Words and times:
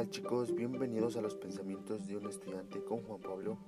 tal 0.00 0.08
chicos? 0.08 0.54
Bienvenidos 0.54 1.18
a 1.18 1.20
los 1.20 1.34
pensamientos 1.34 2.06
de 2.06 2.16
un 2.16 2.26
estudiante 2.26 2.82
con 2.82 3.02
Juan 3.02 3.20
Pablo. 3.20 3.58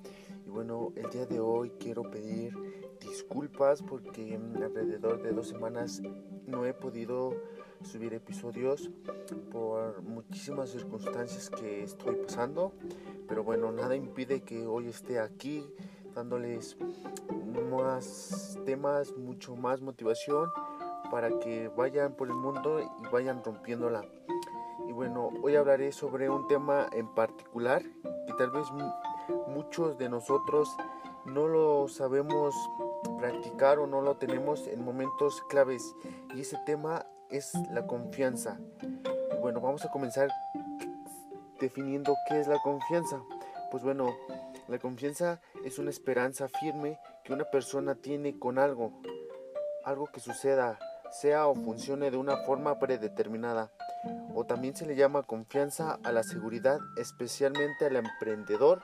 Y 0.46 0.48
bueno, 0.48 0.90
el 0.96 1.10
día 1.10 1.26
de 1.26 1.40
hoy 1.40 1.72
quiero 1.78 2.10
pedir 2.10 2.54
disculpas 2.98 3.82
porque 3.82 4.40
alrededor 4.56 5.22
de 5.22 5.32
dos 5.32 5.48
semanas 5.48 6.00
no 6.46 6.64
he 6.64 6.72
podido 6.72 7.36
subir 7.82 8.14
episodios 8.14 8.90
por 9.50 10.00
muchísimas 10.00 10.70
circunstancias 10.70 11.50
que 11.50 11.82
estoy 11.82 12.16
pasando. 12.16 12.72
Pero 13.28 13.44
bueno, 13.44 13.70
nada 13.70 13.94
impide 13.94 14.40
que 14.40 14.66
hoy 14.66 14.88
esté 14.88 15.20
aquí 15.20 15.66
dándoles 16.14 16.78
más 17.70 18.58
temas, 18.64 19.14
mucho 19.18 19.54
más 19.54 19.82
motivación 19.82 20.48
para 21.10 21.38
que 21.40 21.68
vayan 21.68 22.16
por 22.16 22.28
el 22.28 22.34
mundo 22.36 22.80
y 22.80 23.08
vayan 23.12 23.44
rompiéndola. 23.44 24.02
Bueno, 25.02 25.32
hoy 25.42 25.56
hablaré 25.56 25.90
sobre 25.90 26.30
un 26.30 26.46
tema 26.46 26.88
en 26.92 27.12
particular 27.12 27.82
que 27.82 28.34
tal 28.38 28.52
vez 28.52 28.68
muchos 29.48 29.98
de 29.98 30.08
nosotros 30.08 30.76
no 31.24 31.48
lo 31.48 31.88
sabemos 31.88 32.54
practicar 33.18 33.80
o 33.80 33.88
no 33.88 34.00
lo 34.00 34.16
tenemos 34.18 34.68
en 34.68 34.84
momentos 34.84 35.42
claves. 35.48 35.96
Y 36.36 36.42
ese 36.42 36.56
tema 36.66 37.04
es 37.30 37.52
la 37.72 37.84
confianza. 37.84 38.60
Bueno, 39.40 39.60
vamos 39.60 39.84
a 39.84 39.90
comenzar 39.90 40.30
definiendo 41.58 42.14
qué 42.28 42.38
es 42.38 42.46
la 42.46 42.60
confianza. 42.62 43.20
Pues 43.72 43.82
bueno, 43.82 44.14
la 44.68 44.78
confianza 44.78 45.40
es 45.64 45.80
una 45.80 45.90
esperanza 45.90 46.46
firme 46.60 47.00
que 47.24 47.32
una 47.32 47.50
persona 47.50 47.96
tiene 47.96 48.38
con 48.38 48.56
algo, 48.56 48.92
algo 49.84 50.06
que 50.12 50.20
suceda, 50.20 50.78
sea 51.10 51.48
o 51.48 51.56
funcione 51.56 52.12
de 52.12 52.18
una 52.18 52.36
forma 52.44 52.78
predeterminada 52.78 53.72
o 54.34 54.44
también 54.44 54.74
se 54.74 54.86
le 54.86 54.96
llama 54.96 55.22
confianza 55.22 55.98
a 56.02 56.12
la 56.12 56.22
seguridad, 56.22 56.80
especialmente 56.96 57.86
al 57.86 57.96
emprendedor, 57.96 58.82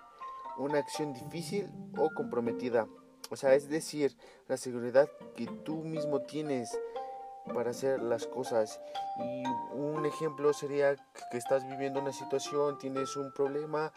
una 0.57 0.79
acción 0.79 1.13
difícil 1.13 1.71
o 1.97 2.11
comprometida. 2.15 2.87
O 3.31 3.37
sea, 3.37 3.55
es 3.55 3.69
decir, 3.69 4.17
la 4.49 4.57
seguridad 4.57 5.09
que 5.37 5.47
tú 5.65 5.83
mismo 5.85 6.23
tienes 6.23 6.79
para 7.53 7.71
hacer 7.71 8.01
las 8.01 8.27
cosas. 8.27 8.81
Y 9.19 9.43
un 9.75 10.07
ejemplo 10.07 10.53
sería 10.53 10.97
que 11.31 11.39
estás 11.39 11.67
viviendo 11.69 12.01
una 12.01 12.13
situación, 12.13 12.79
tienes 12.79 13.17
un 13.17 13.33
problema, 13.33 13.93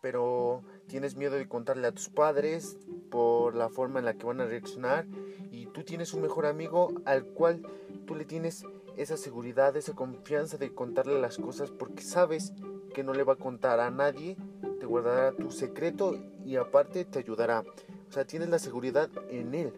pero 0.00 0.62
tienes 0.88 1.16
miedo 1.16 1.36
de 1.36 1.48
contarle 1.48 1.88
a 1.88 1.92
tus 1.92 2.08
padres 2.08 2.76
por 3.10 3.54
la 3.54 3.68
forma 3.68 3.98
en 3.98 4.04
la 4.04 4.14
que 4.14 4.26
van 4.26 4.40
a 4.40 4.46
reaccionar 4.46 5.06
y 5.50 5.66
tú 5.66 5.84
tienes 5.84 6.12
un 6.12 6.22
mejor 6.22 6.46
amigo 6.46 6.92
al 7.04 7.24
cual 7.24 7.62
tú 8.06 8.14
le 8.14 8.24
tienes 8.24 8.64
esa 8.96 9.16
seguridad, 9.16 9.76
esa 9.76 9.94
confianza 9.94 10.56
de 10.56 10.74
contarle 10.74 11.20
las 11.20 11.36
cosas 11.38 11.70
porque 11.70 12.02
sabes 12.02 12.52
que 12.94 13.04
no 13.04 13.12
le 13.12 13.24
va 13.24 13.34
a 13.34 13.36
contar 13.36 13.80
a 13.80 13.90
nadie, 13.90 14.36
te 14.80 14.86
guardará 14.86 15.32
tu 15.32 15.50
secreto 15.50 16.14
y 16.44 16.56
aparte 16.56 17.04
te 17.04 17.18
ayudará. 17.18 17.64
O 18.08 18.12
sea, 18.12 18.24
tienes 18.24 18.48
la 18.48 18.58
seguridad 18.58 19.10
en 19.28 19.54
él 19.54 19.72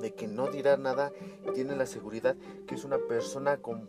de 0.00 0.14
que 0.14 0.28
no 0.28 0.48
dirá 0.48 0.76
nada 0.76 1.12
tienes 1.54 1.76
la 1.76 1.86
seguridad 1.86 2.36
que 2.66 2.74
es 2.74 2.84
una 2.84 2.98
persona 2.98 3.58
con 3.58 3.88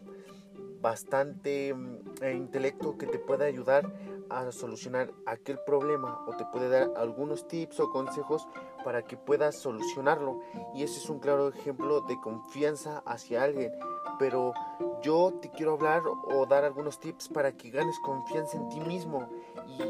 bastante 0.82 1.74
mm, 1.74 1.98
eh, 2.22 2.34
intelecto 2.36 2.98
que 2.98 3.06
te 3.06 3.20
puede 3.20 3.46
ayudar 3.46 3.92
a 4.30 4.52
solucionar 4.52 5.12
aquel 5.26 5.60
problema 5.66 6.24
o 6.28 6.36
te 6.38 6.46
puede 6.46 6.70
dar 6.70 6.92
algunos 6.96 7.48
tips 7.48 7.80
o 7.80 7.90
consejos 7.90 8.48
para 8.84 9.04
que 9.04 9.18
puedas 9.18 9.56
solucionarlo 9.56 10.40
y 10.76 10.84
ese 10.84 11.00
es 11.00 11.10
un 11.10 11.20
claro 11.20 11.50
ejemplo 11.50 12.02
de 12.02 12.20
confianza 12.22 13.02
hacia 13.06 13.44
alguien 13.44 13.72
pero 14.20 14.54
yo 15.02 15.34
te 15.42 15.50
quiero 15.50 15.74
hablar 15.74 16.04
o 16.06 16.46
dar 16.46 16.66
algunos 16.66 17.00
tips 17.00 17.30
para 17.30 17.54
que 17.54 17.72
ganes 17.72 17.98
confianza 18.00 18.58
en 18.58 18.70
ti 18.70 18.80
mismo 18.82 19.30
y 19.68 19.82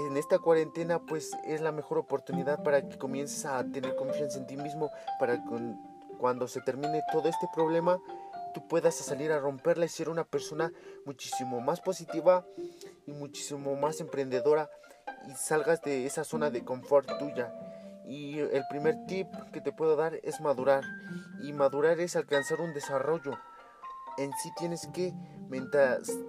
en 0.00 0.16
esta 0.16 0.38
cuarentena 0.38 0.98
pues 0.98 1.30
es 1.46 1.62
la 1.62 1.72
mejor 1.72 1.96
oportunidad 1.96 2.62
para 2.62 2.86
que 2.86 2.98
comiences 2.98 3.46
a 3.46 3.64
tener 3.64 3.96
confianza 3.96 4.38
en 4.38 4.46
ti 4.46 4.56
mismo 4.56 4.90
para 5.18 5.36
que 5.36 5.74
cuando 6.18 6.48
se 6.48 6.60
termine 6.60 7.02
todo 7.12 7.28
este 7.28 7.46
problema 7.54 7.98
tú 8.52 8.66
puedas 8.66 8.94
salir 8.94 9.32
a 9.32 9.38
romperla 9.38 9.86
y 9.86 9.88
ser 9.88 10.08
una 10.08 10.24
persona 10.24 10.72
muchísimo 11.04 11.60
más 11.60 11.80
positiva 11.80 12.44
y 13.06 13.12
muchísimo 13.12 13.76
más 13.76 14.00
emprendedora 14.00 14.68
y 15.28 15.32
salgas 15.32 15.82
de 15.82 16.06
esa 16.06 16.24
zona 16.24 16.50
de 16.50 16.64
confort 16.64 17.06
tuya. 17.18 17.52
Y 18.06 18.38
el 18.38 18.62
primer 18.70 19.06
tip 19.06 19.26
que 19.52 19.60
te 19.60 19.72
puedo 19.72 19.96
dar 19.96 20.20
es 20.22 20.40
madurar. 20.40 20.84
Y 21.42 21.52
madurar 21.52 21.98
es 22.00 22.16
alcanzar 22.16 22.60
un 22.60 22.72
desarrollo. 22.72 23.32
En 24.16 24.32
sí 24.32 24.50
tienes 24.56 24.88
que 24.94 25.12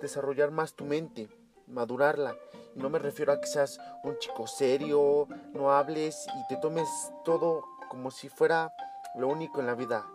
desarrollar 0.01 0.51
más 0.51 0.73
tu 0.73 0.85
mente, 0.85 1.29
madurarla. 1.67 2.35
No 2.75 2.89
me 2.89 2.99
refiero 2.99 3.31
a 3.31 3.39
que 3.39 3.47
seas 3.47 3.79
un 4.03 4.17
chico 4.19 4.45
serio, 4.47 5.27
no 5.53 5.71
hables 5.71 6.27
y 6.27 6.47
te 6.47 6.59
tomes 6.59 6.87
todo 7.23 7.63
como 7.89 8.11
si 8.11 8.29
fuera 8.29 8.71
lo 9.15 9.27
único 9.27 9.59
en 9.59 9.67
la 9.67 9.75
vida. 9.75 10.05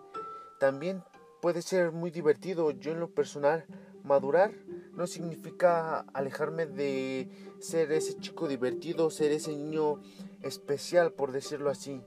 También 0.60 1.02
puede 1.40 1.62
ser 1.62 1.92
muy 1.92 2.10
divertido. 2.10 2.70
Yo 2.70 2.92
en 2.92 3.00
lo 3.00 3.10
personal, 3.10 3.64
madurar 4.04 4.52
no 4.92 5.06
significa 5.06 6.00
alejarme 6.12 6.66
de 6.66 7.54
ser 7.60 7.92
ese 7.92 8.18
chico 8.18 8.46
divertido, 8.46 9.10
ser 9.10 9.32
ese 9.32 9.50
niño 9.52 10.00
especial, 10.42 11.12
por 11.12 11.32
decirlo 11.32 11.70
así. 11.70 12.00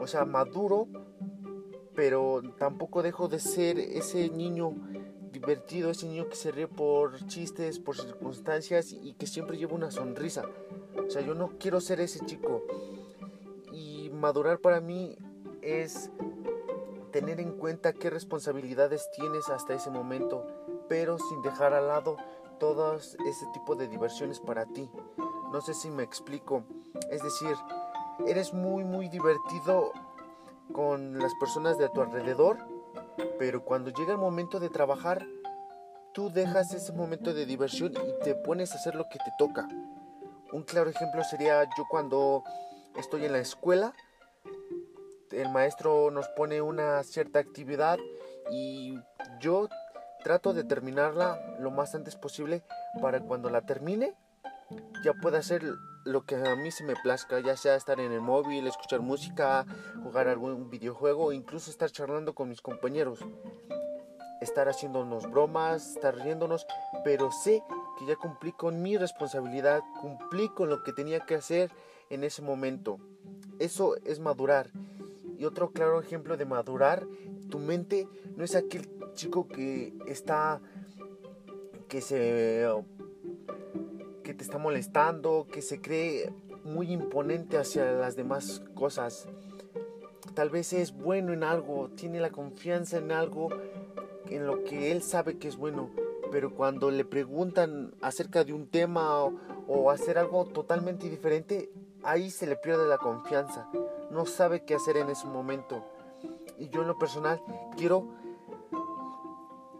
O 0.00 0.06
sea, 0.06 0.24
maduro, 0.24 0.88
pero 1.94 2.42
tampoco 2.58 3.02
dejo 3.02 3.28
de 3.28 3.38
ser 3.38 3.78
ese 3.78 4.28
niño 4.30 4.72
divertido, 5.32 5.90
ese 5.90 6.06
niño 6.06 6.28
que 6.28 6.36
se 6.36 6.52
ríe 6.52 6.68
por 6.68 7.26
chistes, 7.26 7.78
por 7.78 7.96
circunstancias 7.96 8.92
y 8.92 9.14
que 9.14 9.26
siempre 9.26 9.58
lleva 9.58 9.74
una 9.74 9.90
sonrisa. 9.90 10.44
O 11.06 11.10
sea, 11.10 11.22
yo 11.22 11.34
no 11.34 11.50
quiero 11.58 11.80
ser 11.80 12.00
ese 12.00 12.24
chico. 12.24 12.62
Y 13.72 14.10
madurar 14.10 14.60
para 14.60 14.80
mí 14.80 15.16
es 15.60 16.10
tener 17.10 17.40
en 17.40 17.52
cuenta 17.52 17.92
qué 17.92 18.10
responsabilidades 18.10 19.08
tienes 19.16 19.48
hasta 19.48 19.74
ese 19.74 19.90
momento, 19.90 20.46
pero 20.88 21.18
sin 21.18 21.42
dejar 21.42 21.72
al 21.72 21.88
lado 21.88 22.16
todo 22.58 22.96
ese 22.96 23.46
tipo 23.52 23.74
de 23.74 23.88
diversiones 23.88 24.40
para 24.40 24.66
ti. 24.66 24.88
No 25.52 25.60
sé 25.60 25.74
si 25.74 25.90
me 25.90 26.02
explico. 26.02 26.64
Es 27.10 27.22
decir, 27.22 27.56
eres 28.26 28.52
muy 28.52 28.84
muy 28.84 29.08
divertido 29.08 29.92
con 30.72 31.18
las 31.18 31.32
personas 31.40 31.78
de 31.78 31.88
tu 31.88 32.00
alrededor, 32.00 32.58
pero 33.38 33.64
cuando 33.64 33.90
llega 33.90 34.12
el 34.12 34.18
momento 34.18 34.60
de 34.60 34.70
trabajar, 34.70 35.26
tú 36.12 36.30
dejas 36.30 36.72
ese 36.72 36.92
momento 36.92 37.34
de 37.34 37.46
diversión 37.46 37.92
y 37.92 38.24
te 38.24 38.34
pones 38.34 38.72
a 38.72 38.76
hacer 38.76 38.94
lo 38.94 39.04
que 39.04 39.18
te 39.18 39.32
toca. 39.38 39.68
Un 40.52 40.62
claro 40.62 40.90
ejemplo 40.90 41.22
sería 41.24 41.64
yo 41.76 41.84
cuando 41.90 42.44
estoy 42.96 43.24
en 43.24 43.32
la 43.32 43.38
escuela 43.38 43.92
el 45.40 45.48
maestro 45.50 46.10
nos 46.10 46.28
pone 46.28 46.62
una 46.62 47.02
cierta 47.02 47.38
actividad 47.38 47.98
y 48.50 48.98
yo 49.40 49.68
trato 50.22 50.52
de 50.52 50.64
terminarla 50.64 51.56
lo 51.58 51.70
más 51.70 51.94
antes 51.94 52.16
posible 52.16 52.62
para 53.00 53.20
cuando 53.20 53.50
la 53.50 53.62
termine 53.62 54.14
ya 55.04 55.12
pueda 55.14 55.38
hacer 55.38 55.62
lo 56.04 56.24
que 56.24 56.36
a 56.36 56.56
mí 56.56 56.70
se 56.70 56.84
me 56.84 56.94
plazca, 56.96 57.40
ya 57.40 57.56
sea 57.56 57.76
estar 57.76 58.00
en 58.00 58.12
el 58.12 58.20
móvil, 58.20 58.66
escuchar 58.66 59.00
música, 59.00 59.66
jugar 60.02 60.28
algún 60.28 60.70
videojuego 60.70 61.32
incluso 61.32 61.70
estar 61.70 61.90
charlando 61.90 62.34
con 62.34 62.48
mis 62.48 62.60
compañeros. 62.60 63.20
Estar 64.40 64.68
haciéndonos 64.68 65.30
bromas, 65.30 65.94
estar 65.94 66.14
riéndonos, 66.16 66.66
pero 67.02 67.30
sé 67.32 67.62
que 67.98 68.06
ya 68.06 68.16
cumplí 68.16 68.52
con 68.52 68.82
mi 68.82 68.98
responsabilidad, 68.98 69.82
cumplí 70.00 70.48
con 70.50 70.68
lo 70.68 70.82
que 70.82 70.92
tenía 70.92 71.20
que 71.20 71.36
hacer 71.36 71.70
en 72.10 72.24
ese 72.24 72.42
momento. 72.42 72.98
Eso 73.58 73.96
es 74.04 74.20
madurar 74.20 74.70
y 75.38 75.44
otro 75.46 75.70
claro 75.70 76.00
ejemplo 76.00 76.36
de 76.36 76.44
madurar, 76.44 77.06
tu 77.50 77.58
mente 77.58 78.08
no 78.36 78.44
es 78.44 78.54
aquel 78.54 78.88
chico 79.14 79.48
que 79.48 79.92
está 80.06 80.60
que 81.88 82.00
se 82.00 82.66
que 84.24 84.34
te 84.34 84.42
está 84.42 84.58
molestando, 84.58 85.46
que 85.52 85.62
se 85.62 85.80
cree 85.80 86.32
muy 86.64 86.90
imponente 86.90 87.58
hacia 87.58 87.84
las 87.92 88.16
demás 88.16 88.64
cosas. 88.74 89.28
Tal 90.34 90.50
vez 90.50 90.72
es 90.72 90.92
bueno 90.92 91.32
en 91.32 91.44
algo, 91.44 91.90
tiene 91.90 92.18
la 92.18 92.30
confianza 92.30 92.98
en 92.98 93.12
algo 93.12 93.50
en 94.28 94.46
lo 94.48 94.64
que 94.64 94.90
él 94.90 95.02
sabe 95.02 95.38
que 95.38 95.46
es 95.46 95.56
bueno, 95.56 95.90
pero 96.32 96.52
cuando 96.52 96.90
le 96.90 97.04
preguntan 97.04 97.94
acerca 98.00 98.42
de 98.42 98.52
un 98.52 98.66
tema 98.66 99.22
o, 99.22 99.90
hacer 99.92 100.18
algo 100.18 100.46
totalmente 100.46 101.08
diferente, 101.08 101.70
ahí 102.02 102.30
se 102.30 102.48
le 102.48 102.56
pierde 102.56 102.88
la 102.88 102.98
confianza 102.98 103.68
no 104.14 104.26
sabe 104.26 104.64
qué 104.64 104.74
hacer 104.74 104.96
en 104.96 105.10
ese 105.10 105.26
momento. 105.26 105.84
Y 106.58 106.68
yo 106.68 106.82
en 106.82 106.88
lo 106.88 106.98
personal 106.98 107.42
quiero, 107.76 108.06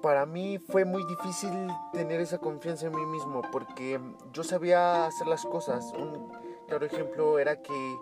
para 0.05 0.27
mí 0.27 0.59
fue 0.59 0.85
muy 0.85 1.03
difícil 1.07 1.51
tener 1.95 2.21
esa 2.21 2.37
confianza 2.37 2.89
en 2.89 2.95
mí 2.95 3.07
mismo 3.07 3.41
porque 3.51 3.99
yo 4.35 4.45
sabía 4.45 5.07
hacer 5.07 5.27
las 5.27 5.47
cosas. 5.47 5.95
Un 5.95 6.31
claro 6.69 6.85
ejemplo 6.85 7.39
era 7.39 7.63
que 7.63 7.97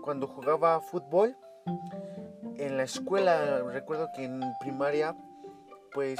cuando 0.00 0.26
jugaba 0.26 0.80
fútbol, 0.80 1.36
en 2.56 2.78
la 2.78 2.84
escuela, 2.84 3.60
recuerdo 3.70 4.08
que 4.16 4.24
en 4.24 4.40
primaria, 4.60 5.14
pues 5.92 6.18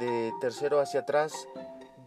de 0.00 0.32
tercero 0.40 0.80
hacia 0.80 1.00
atrás, 1.00 1.46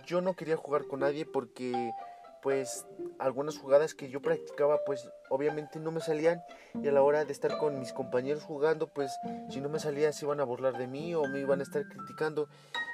yo 0.06 0.20
no 0.20 0.34
quería 0.34 0.58
jugar 0.58 0.84
con 0.86 1.00
nadie 1.00 1.26
porque 1.26 1.94
pues 2.42 2.86
algunas 3.18 3.58
jugadas 3.58 3.94
que 3.94 4.10
yo 4.10 4.22
practicaba 4.22 4.80
pues 4.86 5.10
obviamente 5.30 5.80
no 5.80 5.92
me 5.92 6.02
salían. 6.02 6.42
Y 6.82 6.88
a 6.88 6.92
la 6.92 7.02
hora 7.02 7.26
de 7.26 7.32
estar 7.32 7.58
con 7.58 7.80
mis 7.80 7.94
compañeros 7.94 8.44
jugando 8.44 8.88
pues 8.88 9.12
si 9.50 9.62
no 9.62 9.70
me 9.70 9.80
salía 9.80 10.12
se 10.14 10.26
iban 10.26 10.40
a 10.40 10.44
burlar 10.44 10.78
de 10.78 10.88
mí 10.88 11.14
o 11.16 11.24
me 11.26 11.40
iban 11.40 11.60
a 11.60 11.64
estar 11.64 11.88
criticando. 11.88 12.48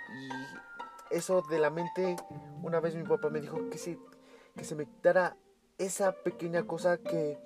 Y 0.10 1.16
eso 1.16 1.44
de 1.50 1.60
la 1.60 1.70
mente 1.70 2.16
una 2.64 2.80
vez 2.80 2.96
mi 2.96 3.04
papá 3.04 3.30
me 3.30 3.42
dijo 3.42 3.70
que 3.70 3.78
se, 3.78 4.00
que 4.56 4.64
se 4.64 4.76
me 4.76 4.86
quitara 4.86 5.38
esa 5.78 6.12
pequeña 6.12 6.64
cosa 6.64 6.98
que 6.98 7.38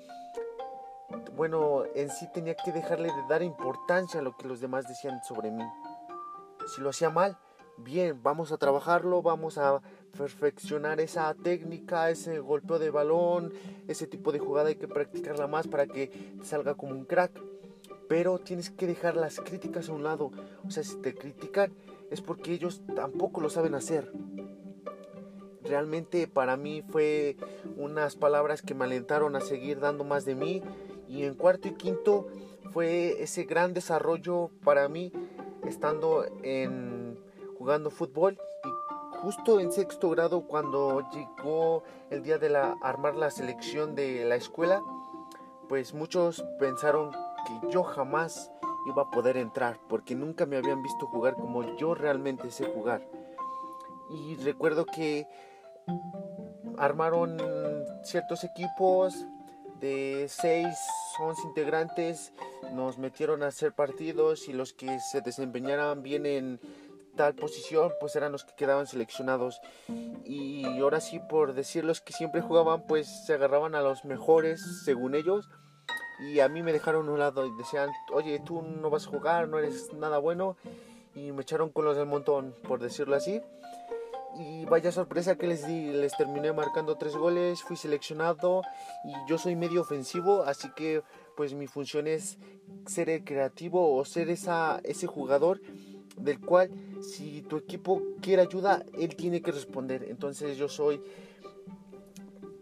bueno 1.36 1.84
en 1.96 2.10
sí 2.12 2.28
tenía 2.32 2.56
que 2.56 2.72
dejarle 2.72 3.08
de 3.08 3.28
dar 3.28 3.42
importancia 3.42 4.20
a 4.20 4.24
lo 4.24 4.38
que 4.38 4.48
los 4.48 4.62
demás 4.62 4.88
decían 4.88 5.22
sobre 5.24 5.52
mí. 5.52 5.64
Si 6.74 6.82
lo 6.82 6.90
hacía 6.90 7.10
mal 7.10 7.38
bien 7.78 8.22
vamos 8.22 8.52
a 8.52 8.58
trabajarlo 8.58 9.22
vamos 9.22 9.58
a 9.58 9.82
perfeccionar 10.18 11.00
esa 11.00 11.34
técnica, 11.34 12.10
ese 12.10 12.40
golpeo 12.40 12.80
de 12.80 12.90
balón, 12.90 13.54
ese 13.88 14.08
tipo 14.08 14.32
de 14.32 14.40
jugada 14.40 14.70
hay 14.70 14.76
que 14.76 14.88
practicarla 14.88 15.48
más 15.48 15.68
para 15.68 15.88
que 15.88 16.12
salga 16.44 16.76
como 16.76 16.94
un 16.94 17.06
crack. 17.06 17.32
Pero 18.08 18.40
tienes 18.40 18.70
que 18.70 18.88
dejar 18.88 19.16
las 19.16 19.40
críticas 19.40 19.90
a 19.90 19.94
un 19.94 20.04
lado. 20.04 20.32
O 20.66 20.72
sea, 20.72 20.84
si 20.84 20.98
te 20.98 21.14
critican 21.14 21.72
es 22.10 22.22
porque 22.22 22.54
ellos 22.54 22.82
tampoco 22.96 23.40
lo 23.40 23.50
saben 23.50 23.76
hacer. 23.76 24.12
Realmente 25.64 26.28
para 26.28 26.58
mí 26.58 26.84
fue 26.90 27.38
unas 27.78 28.16
palabras 28.16 28.62
que 28.62 28.74
me 28.74 28.86
alentaron 28.86 29.36
a 29.36 29.42
seguir 29.42 29.80
dando 29.80 30.04
más 30.04 30.26
de 30.26 30.36
mí. 30.36 30.64
Y 31.08 31.24
en 31.24 31.36
cuarto 31.36 31.68
y 31.68 31.74
quinto 31.74 32.28
fue 32.74 33.22
ese 33.22 33.44
gran 33.44 33.74
desarrollo 33.74 34.50
para 34.64 34.90
mí 34.90 35.12
estando 35.68 36.26
en 36.44 37.20
jugando 37.58 37.90
fútbol 37.90 38.40
justo 39.22 39.60
en 39.60 39.72
sexto 39.72 40.10
grado 40.10 40.42
cuando 40.42 41.10
llegó 41.12 41.84
el 42.10 42.24
día 42.24 42.38
de 42.38 42.50
la 42.50 42.78
armar 42.82 43.16
la 43.16 43.30
selección 43.30 43.94
de 43.96 44.24
la 44.26 44.36
escuela, 44.36 44.82
pues 45.68 45.94
muchos 45.94 46.44
pensaron 46.58 47.12
que 47.12 47.70
yo 47.70 47.84
jamás 47.84 48.52
iba 48.88 49.04
a 49.04 49.12
poder 49.12 49.38
entrar 49.38 49.78
porque 49.90 50.16
nunca 50.16 50.46
me 50.46 50.58
habían 50.58 50.82
visto 50.82 51.06
jugar 51.08 51.36
como 51.36 51.76
yo 51.76 51.96
realmente 51.96 52.50
sé 52.50 52.66
jugar. 52.66 53.02
Y 54.10 54.36
recuerdo 54.38 54.86
que 54.86 55.28
armaron 56.78 57.38
ciertos 58.04 58.44
equipos 58.44 59.26
de 59.82 60.28
6, 60.30 60.68
11 61.20 61.42
integrantes, 61.48 62.34
nos 62.74 62.98
metieron 62.98 63.44
a 63.44 63.48
hacer 63.48 63.74
partidos 63.74 64.48
y 64.48 64.54
los 64.54 64.74
que 64.74 65.00
se 65.12 65.22
desempeñaran 65.22 66.04
bien 66.04 66.26
en 66.26 66.60
tal 67.20 67.36
posición, 67.36 67.92
pues 68.00 68.16
eran 68.16 68.32
los 68.32 68.46
que 68.46 68.56
quedaban 68.56 68.88
seleccionados. 68.88 69.60
Y 70.24 70.64
ahora 70.80 71.02
sí, 71.02 71.20
por 71.20 71.54
decirlos 71.54 72.00
que 72.00 72.14
siempre 72.14 72.40
jugaban, 72.40 72.88
pues 72.88 73.26
se 73.26 73.34
agarraban 73.34 73.76
a 73.76 73.82
los 73.82 74.06
mejores, 74.06 74.86
según 74.86 75.16
ellos. 75.16 75.50
Y 76.22 76.40
a 76.40 76.48
mí 76.48 76.64
me 76.64 76.72
dejaron 76.72 77.10
a 77.10 77.12
un 77.12 77.20
lado 77.20 77.46
y 77.46 77.52
decían, 77.58 77.90
oye, 78.14 78.40
tú 78.40 78.62
no 78.62 78.90
vas 78.90 79.06
a 79.06 79.10
jugar, 79.10 79.50
no 79.50 79.60
eres 79.60 79.92
nada 79.92 80.18
bueno. 80.18 80.56
Y 81.14 81.34
me 81.34 81.42
echaron 81.42 81.72
con 81.72 81.84
los 81.84 81.98
del 81.98 82.06
montón, 82.06 82.56
por 82.66 82.80
decirlo 82.80 83.18
así. 83.18 83.42
Y 84.38 84.64
vaya 84.64 84.94
sorpresa 84.94 85.36
que 85.36 85.48
les 85.48 85.68
di, 85.68 85.92
les 85.92 86.16
terminé 86.16 86.54
marcando 86.54 86.96
tres 86.96 87.18
goles, 87.18 87.64
fui 87.64 87.76
seleccionado 87.76 88.62
y 89.04 89.12
yo 89.30 89.38
soy 89.38 89.58
medio 89.58 89.82
ofensivo, 89.82 90.44
así 90.44 90.70
que 90.74 91.02
pues 91.36 91.54
mi 91.54 91.68
función 91.68 92.08
es 92.08 92.38
ser 92.86 93.10
el 93.10 93.26
creativo 93.26 93.98
o 93.98 94.06
ser 94.06 94.30
esa, 94.30 94.80
ese 94.84 95.08
jugador 95.08 95.60
del 96.20 96.40
cual 96.40 96.70
si 97.02 97.42
tu 97.44 97.58
equipo 97.58 98.02
quiere 98.22 98.42
ayuda, 98.42 98.86
él 98.98 99.16
tiene 99.16 99.42
que 99.42 99.52
responder. 99.52 100.06
Entonces 100.10 100.58
yo 100.58 100.68
soy 100.68 101.02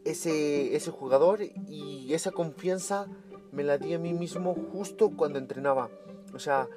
ese, 0.05 0.75
ese 0.75 0.91
jugador 0.91 1.39
y 1.67 2.13
esa 2.13 2.31
confianza 2.31 3.07
me 3.51 3.63
la 3.63 3.77
di 3.77 3.93
a 3.93 3.99
mí 3.99 4.13
mismo 4.13 4.55
justo 4.71 5.11
cuando 5.15 5.39
entrenaba. 5.39 5.89
O 6.33 6.39
sea, 6.39 6.67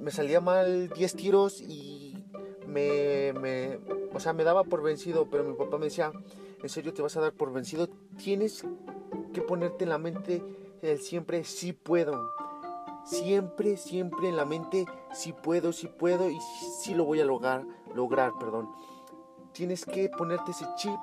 me 0.00 0.10
salía 0.10 0.40
mal 0.40 0.88
10 0.88 1.14
tiros 1.14 1.60
y 1.60 2.14
me, 2.66 3.32
me, 3.32 3.78
o 4.12 4.20
sea, 4.20 4.32
me 4.32 4.44
daba 4.44 4.64
por 4.64 4.82
vencido, 4.82 5.28
pero 5.30 5.44
mi 5.44 5.54
papá 5.54 5.78
me 5.78 5.86
decía, 5.86 6.12
en 6.62 6.68
serio 6.68 6.94
te 6.94 7.02
vas 7.02 7.16
a 7.16 7.20
dar 7.20 7.32
por 7.32 7.52
vencido, 7.52 7.88
tienes 8.22 8.64
que 9.32 9.42
ponerte 9.42 9.84
en 9.84 9.90
la 9.90 9.98
mente 9.98 10.42
el 10.82 11.00
siempre 11.00 11.44
sí 11.44 11.72
puedo 11.72 12.30
siempre, 13.04 13.76
siempre 13.76 14.28
en 14.28 14.36
la 14.36 14.44
mente, 14.44 14.86
si 15.12 15.32
puedo, 15.32 15.72
si 15.72 15.86
puedo 15.86 16.30
y 16.30 16.38
si 16.82 16.94
lo 16.94 17.04
voy 17.04 17.20
a 17.20 17.24
lograr, 17.24 17.64
lograr, 17.94 18.32
perdón. 18.38 18.70
Tienes 19.52 19.84
que 19.84 20.08
ponerte 20.08 20.50
ese 20.50 20.66
chip 20.76 20.98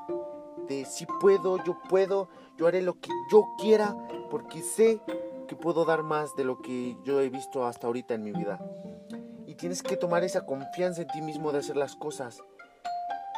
de 0.68 0.86
si 0.86 1.06
puedo, 1.06 1.64
yo 1.64 1.78
puedo, 1.90 2.30
yo 2.58 2.68
haré 2.68 2.82
lo 2.82 3.00
que 3.00 3.10
yo 3.32 3.46
quiera 3.58 3.96
porque 4.30 4.62
sé 4.62 5.02
que 5.48 5.56
puedo 5.56 5.86
dar 5.86 6.04
más 6.04 6.36
de 6.36 6.44
lo 6.44 6.62
que 6.62 6.98
yo 7.04 7.20
he 7.20 7.30
visto 7.30 7.66
hasta 7.66 7.88
ahorita 7.88 8.14
en 8.14 8.24
mi 8.24 8.32
vida. 8.32 8.60
Y 9.46 9.56
tienes 9.56 9.84
que 9.84 9.98
tomar 9.98 10.24
esa 10.24 10.46
confianza 10.46 11.02
en 11.02 11.08
ti 11.10 11.22
mismo 11.22 11.52
de 11.52 11.60
hacer 11.60 11.76
las 11.76 11.96
cosas. 11.96 12.40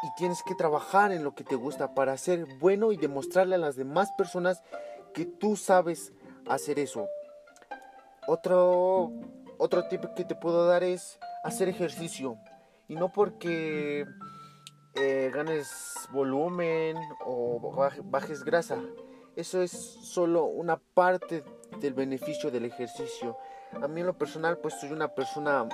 Y 0.04 0.08
tienes 0.18 0.44
que 0.44 0.54
trabajar 0.54 1.12
en 1.12 1.24
lo 1.24 1.34
que 1.34 1.44
te 1.44 1.56
gusta 1.56 1.94
para 1.94 2.18
ser 2.18 2.46
bueno 2.60 2.92
y 2.92 2.98
demostrarle 2.98 3.56
a 3.56 3.60
las 3.60 3.76
demás 3.76 4.12
personas 4.18 4.62
que 5.14 5.26
tú 5.26 5.56
sabes 5.56 6.12
hacer 6.48 6.78
eso. 6.78 7.08
Otro, 8.28 9.12
otro 9.58 9.88
tip 9.88 10.06
que 10.16 10.24
te 10.24 10.36
puedo 10.36 10.66
dar 10.66 10.84
es 10.84 11.20
hacer 11.44 11.68
ejercicio. 11.70 12.38
Y 12.88 12.96
no 12.96 13.12
porque 13.12 14.06
eh, 14.96 15.32
ganes 15.34 15.94
volumen 16.12 16.98
o 17.26 17.92
bajes 18.04 18.44
grasa. 18.44 18.78
Eso 19.36 19.62
es 19.62 19.72
solo 19.72 20.46
una 20.46 20.78
parte 20.78 21.44
del 21.80 21.94
beneficio 21.94 22.52
del 22.52 22.66
ejercicio. 22.66 23.38
A 23.82 23.88
mí 23.88 24.02
en 24.02 24.08
lo 24.08 24.18
personal 24.18 24.60
pues 24.60 24.76
soy 24.80 24.92
una 24.92 25.10
persona, 25.10 25.68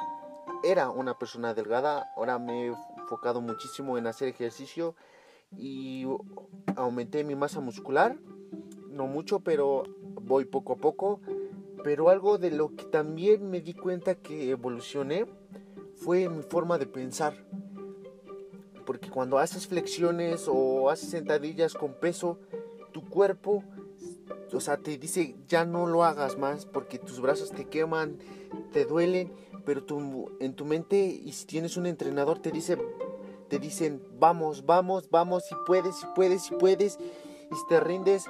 era 0.63 0.89
una 0.89 1.17
persona 1.17 1.53
delgada, 1.53 2.09
ahora 2.15 2.39
me 2.39 2.67
he 2.67 2.73
enfocado 2.97 3.41
muchísimo 3.41 3.97
en 3.97 4.07
hacer 4.07 4.29
ejercicio 4.29 4.95
y 5.57 6.05
aumenté 6.77 7.25
mi 7.25 7.35
masa 7.35 7.59
muscular, 7.59 8.15
no 8.87 9.07
mucho, 9.07 9.41
pero 9.41 9.83
voy 10.21 10.45
poco 10.45 10.73
a 10.73 10.77
poco 10.77 11.19
pero 11.83 12.09
algo 12.09 12.37
de 12.37 12.51
lo 12.51 12.75
que 12.75 12.85
también 12.85 13.49
me 13.49 13.61
di 13.61 13.73
cuenta 13.73 14.15
que 14.15 14.51
evolucioné 14.51 15.25
fue 15.95 16.29
mi 16.29 16.43
forma 16.43 16.77
de 16.77 16.85
pensar. 16.85 17.33
Porque 18.85 19.09
cuando 19.09 19.37
haces 19.37 19.67
flexiones 19.67 20.45
o 20.47 20.89
haces 20.89 21.09
sentadillas 21.09 21.73
con 21.73 21.93
peso, 21.93 22.39
tu 22.91 23.07
cuerpo, 23.07 23.63
o 24.51 24.59
sea, 24.59 24.77
te 24.77 24.97
dice 24.97 25.35
ya 25.47 25.65
no 25.65 25.85
lo 25.85 26.03
hagas 26.03 26.37
más 26.37 26.65
porque 26.65 26.97
tus 26.97 27.21
brazos 27.21 27.51
te 27.51 27.65
queman, 27.65 28.17
te 28.73 28.85
duelen, 28.85 29.31
pero 29.65 29.85
en 30.39 30.53
tu 30.55 30.65
mente 30.65 30.97
y 30.97 31.31
si 31.33 31.45
tienes 31.45 31.77
un 31.77 31.85
entrenador 31.85 32.39
te 32.39 32.51
dice 32.51 32.77
te 33.49 33.59
dicen 33.59 34.01
vamos, 34.19 34.65
vamos, 34.65 35.09
vamos, 35.09 35.45
si 35.45 35.55
puedes, 35.65 35.95
si 35.95 36.05
puedes, 36.15 36.43
si 36.43 36.55
puedes, 36.55 36.97
y 37.51 37.55
si 37.55 37.67
te 37.67 37.79
rindes, 37.79 38.25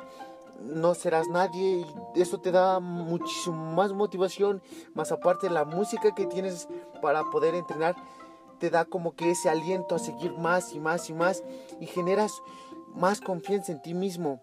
no 0.62 0.94
serás 0.94 1.28
nadie 1.28 1.86
y 2.16 2.22
eso 2.22 2.40
te 2.40 2.52
da 2.52 2.80
muchísimo 2.80 3.74
más 3.74 3.94
motivación, 3.94 4.62
más 4.94 5.12
aparte 5.12 5.50
la 5.50 5.66
música 5.66 6.14
que 6.14 6.26
tienes 6.26 6.68
para 7.02 7.24
poder 7.26 7.56
entrenar 7.56 7.96
te 8.60 8.70
da 8.70 8.86
como 8.86 9.16
que 9.16 9.32
ese 9.32 9.50
aliento 9.50 9.96
a 9.96 10.00
seguir 10.00 10.34
más 10.34 10.74
y 10.74 10.80
más 10.80 11.10
y 11.10 11.14
más 11.14 11.44
y 11.80 11.86
generas 11.86 12.32
más 12.94 13.22
confianza 13.22 13.72
en 13.72 13.82
ti 13.82 13.94
mismo. 13.94 14.42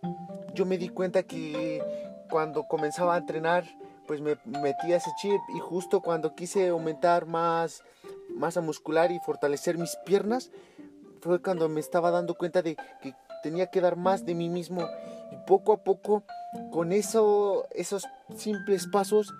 Yo 0.54 0.64
me 0.64 0.78
di 0.78 0.88
cuenta 0.88 1.22
que 1.22 1.82
cuando 2.30 2.66
comenzaba 2.66 3.14
a 3.14 3.18
entrenar 3.18 3.64
pues 4.06 4.20
me 4.20 4.38
metía 4.44 4.96
ese 4.96 5.10
chip 5.20 5.40
y 5.54 5.58
justo 5.58 6.00
cuando 6.00 6.34
quise 6.34 6.68
aumentar 6.68 7.26
más 7.26 7.82
masa 8.34 8.60
muscular 8.60 9.10
y 9.10 9.18
fortalecer 9.20 9.78
mis 9.78 9.96
piernas 10.04 10.50
fue 11.20 11.42
cuando 11.42 11.68
me 11.68 11.80
estaba 11.80 12.10
dando 12.10 12.34
cuenta 12.34 12.62
de 12.62 12.76
que 13.02 13.14
tenía 13.42 13.66
que 13.66 13.80
dar 13.80 13.96
más 13.96 14.24
de 14.24 14.34
mí 14.34 14.48
mismo 14.48 14.88
poco 15.46 15.72
a 15.72 15.84
poco, 15.84 16.24
con 16.72 16.92
eso, 16.92 17.66
esos 17.72 18.04
simples 18.36 18.86
pasos 18.86 19.32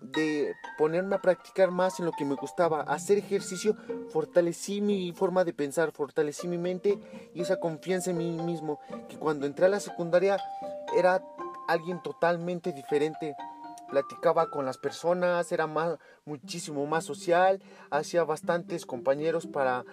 de 0.00 0.54
ponerme 0.78 1.16
a 1.16 1.22
practicar 1.22 1.70
más 1.70 1.98
en 1.98 2.06
lo 2.06 2.12
que 2.12 2.24
me 2.24 2.34
gustaba, 2.34 2.82
hacer 2.82 3.18
ejercicio, 3.18 3.76
fortalecí 4.10 4.80
mi 4.80 5.12
forma 5.12 5.44
de 5.44 5.52
pensar, 5.52 5.92
fortalecí 5.92 6.46
mi 6.48 6.58
mente 6.58 6.98
y 7.34 7.40
esa 7.40 7.58
confianza 7.58 8.10
en 8.10 8.18
mí 8.18 8.30
mismo, 8.30 8.78
que 9.08 9.16
cuando 9.16 9.46
entré 9.46 9.66
a 9.66 9.70
la 9.70 9.80
secundaria 9.80 10.38
era 10.96 11.22
alguien 11.66 12.02
totalmente 12.02 12.72
diferente. 12.72 13.34
Platicaba 13.88 14.50
con 14.50 14.66
las 14.66 14.78
personas, 14.78 15.52
era 15.52 15.68
más, 15.68 15.98
muchísimo 16.24 16.86
más 16.86 17.04
social, 17.04 17.62
hacía 17.90 18.24
bastantes 18.24 18.84
compañeros 18.84 19.46
para 19.46 19.84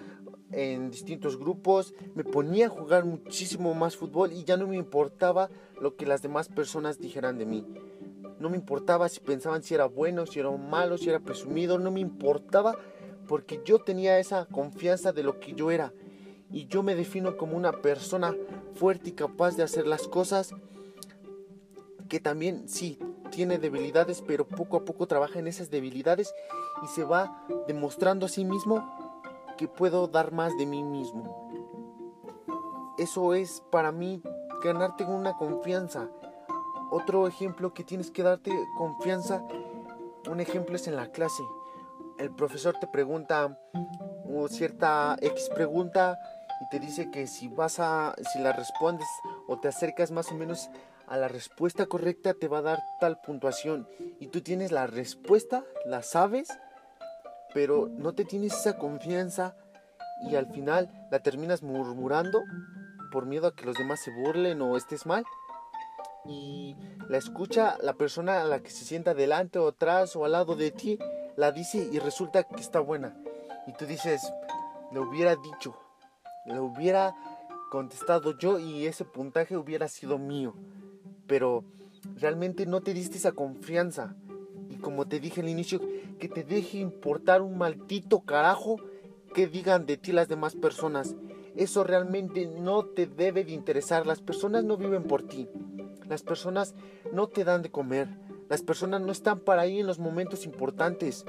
en 0.53 0.91
distintos 0.91 1.37
grupos, 1.37 1.93
me 2.15 2.23
ponía 2.23 2.67
a 2.67 2.69
jugar 2.69 3.05
muchísimo 3.05 3.73
más 3.73 3.97
fútbol 3.97 4.31
y 4.31 4.43
ya 4.43 4.57
no 4.57 4.67
me 4.67 4.77
importaba 4.77 5.49
lo 5.81 5.95
que 5.95 6.05
las 6.05 6.21
demás 6.21 6.47
personas 6.47 6.99
dijeran 6.99 7.37
de 7.37 7.45
mí. 7.45 7.65
No 8.39 8.49
me 8.49 8.57
importaba 8.57 9.09
si 9.09 9.19
pensaban 9.19 9.63
si 9.63 9.73
era 9.73 9.85
bueno, 9.85 10.25
si 10.25 10.39
era 10.39 10.51
malo, 10.51 10.97
si 10.97 11.09
era 11.09 11.19
presumido, 11.19 11.79
no 11.79 11.91
me 11.91 11.99
importaba 11.99 12.77
porque 13.27 13.61
yo 13.65 13.79
tenía 13.79 14.19
esa 14.19 14.45
confianza 14.45 15.13
de 15.13 15.23
lo 15.23 15.39
que 15.39 15.53
yo 15.53 15.71
era. 15.71 15.93
y 16.51 16.67
yo 16.67 16.83
me 16.83 16.93
defino 16.93 17.35
como 17.35 17.57
una 17.57 17.71
persona 17.71 18.35
fuerte 18.75 19.09
y 19.09 19.13
capaz 19.13 19.57
de 19.57 19.63
hacer 19.63 19.87
las 19.87 20.07
cosas 20.07 20.53
que 22.07 22.19
también 22.19 22.69
sí 22.69 22.99
tiene 23.31 23.57
debilidades, 23.57 24.21
pero 24.21 24.47
poco 24.47 24.77
a 24.77 24.85
poco 24.85 25.07
trabaja 25.07 25.39
en 25.39 25.47
esas 25.47 25.71
debilidades 25.71 26.31
y 26.83 26.87
se 26.87 27.03
va 27.03 27.47
demostrando 27.67 28.27
a 28.27 28.29
sí 28.29 28.45
mismo 28.45 29.02
puedo 29.67 30.07
dar 30.07 30.31
más 30.31 30.55
de 30.57 30.65
mí 30.65 30.83
mismo. 30.83 31.49
Eso 32.97 33.33
es 33.33 33.63
para 33.71 33.91
mí 33.91 34.21
ganarte 34.63 35.05
una 35.05 35.33
confianza. 35.33 36.09
Otro 36.91 37.27
ejemplo 37.27 37.73
que 37.73 37.83
tienes 37.83 38.11
que 38.11 38.23
darte 38.23 38.51
confianza, 38.77 39.43
un 40.29 40.39
ejemplo 40.39 40.75
es 40.75 40.87
en 40.87 40.95
la 40.95 41.11
clase. 41.11 41.43
El 42.17 42.31
profesor 42.31 42.75
te 42.79 42.87
pregunta 42.87 43.57
cierta 44.49 45.15
X 45.21 45.49
pregunta 45.53 46.19
y 46.61 46.69
te 46.69 46.79
dice 46.79 47.11
que 47.11 47.27
si 47.27 47.47
vas 47.47 47.79
a 47.79 48.15
si 48.31 48.39
la 48.39 48.53
respondes 48.53 49.07
o 49.47 49.59
te 49.59 49.67
acercas 49.67 50.11
más 50.11 50.31
o 50.31 50.35
menos 50.35 50.69
a 51.07 51.17
la 51.17 51.27
respuesta 51.27 51.85
correcta 51.85 52.33
te 52.33 52.47
va 52.47 52.59
a 52.59 52.63
dar 52.63 52.79
tal 52.99 53.19
puntuación 53.21 53.87
y 54.19 54.27
tú 54.27 54.41
tienes 54.41 54.71
la 54.71 54.87
respuesta, 54.87 55.63
la 55.85 56.01
sabes, 56.01 56.47
pero 57.53 57.89
no 57.89 58.13
te 58.13 58.25
tienes 58.25 58.53
esa 58.53 58.77
confianza 58.77 59.55
y 60.29 60.35
al 60.35 60.47
final 60.47 60.89
la 61.11 61.19
terminas 61.19 61.63
murmurando 61.63 62.43
por 63.11 63.25
miedo 63.25 63.47
a 63.47 63.55
que 63.55 63.65
los 63.65 63.77
demás 63.77 64.01
se 64.01 64.11
burlen 64.11 64.61
o 64.61 64.75
estés 64.75 65.05
mal. 65.05 65.23
Y 66.25 66.75
la 67.09 67.17
escucha 67.17 67.77
la 67.81 67.93
persona 67.93 68.41
a 68.41 68.45
la 68.45 68.61
que 68.61 68.69
se 68.69 68.85
sienta 68.85 69.13
delante 69.13 69.59
o 69.59 69.67
atrás 69.67 70.15
o 70.15 70.25
al 70.25 70.31
lado 70.31 70.55
de 70.55 70.71
ti, 70.71 70.97
la 71.35 71.51
dice 71.51 71.89
y 71.91 71.99
resulta 71.99 72.43
que 72.43 72.61
está 72.61 72.79
buena. 72.79 73.15
Y 73.67 73.73
tú 73.73 73.85
dices, 73.85 74.21
le 74.91 74.99
hubiera 74.99 75.35
dicho, 75.35 75.77
le 76.45 76.59
hubiera 76.59 77.15
contestado 77.69 78.37
yo 78.37 78.59
y 78.59 78.87
ese 78.87 79.05
puntaje 79.05 79.57
hubiera 79.57 79.87
sido 79.87 80.17
mío. 80.17 80.55
Pero 81.27 81.65
realmente 82.15 82.65
no 82.65 82.81
te 82.81 82.93
diste 82.93 83.17
esa 83.17 83.33
confianza. 83.33 84.15
Y 84.69 84.77
como 84.77 85.07
te 85.07 85.19
dije 85.19 85.41
al 85.41 85.49
inicio, 85.49 85.81
que 86.23 86.29
te 86.29 86.45
deje 86.45 86.77
importar 86.77 87.41
un 87.41 87.57
maldito 87.57 88.21
carajo 88.21 88.77
que 89.33 89.45
digan 89.45 89.85
de 89.85 89.97
ti 89.97 90.13
las 90.13 90.29
demás 90.29 90.55
personas. 90.55 91.17
Eso 91.57 91.83
realmente 91.83 92.45
no 92.45 92.85
te 92.85 93.07
debe 93.07 93.43
de 93.43 93.51
interesar. 93.51 94.07
Las 94.07 94.21
personas 94.21 94.63
no 94.63 94.77
viven 94.77 95.03
por 95.03 95.23
ti. 95.23 95.49
Las 96.07 96.23
personas 96.23 96.75
no 97.11 97.27
te 97.27 97.43
dan 97.43 97.61
de 97.61 97.71
comer. 97.71 98.07
Las 98.47 98.61
personas 98.61 99.01
no 99.01 99.11
están 99.11 99.41
para 99.41 99.63
ahí 99.63 99.81
en 99.81 99.85
los 99.85 99.99
momentos 99.99 100.45
importantes. 100.45 101.25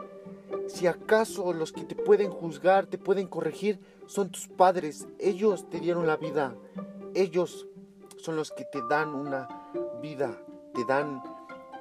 Si 0.69 0.87
acaso 0.87 1.53
los 1.53 1.73
que 1.73 1.83
te 1.83 1.97
pueden 1.97 2.31
juzgar, 2.31 2.87
te 2.87 2.97
pueden 2.97 3.27
corregir, 3.27 3.81
son 4.07 4.31
tus 4.31 4.47
padres. 4.47 5.09
Ellos 5.19 5.69
te 5.71 5.81
dieron 5.81 6.07
la 6.07 6.19
vida. 6.19 6.55
Ellos 7.15 7.67
son 8.17 8.37
los 8.37 8.53
que 8.53 8.65
te 8.65 8.81
dan 8.89 9.13
una 9.13 9.49
vida. 10.01 10.41
Te 10.73 10.85
dan 10.85 11.21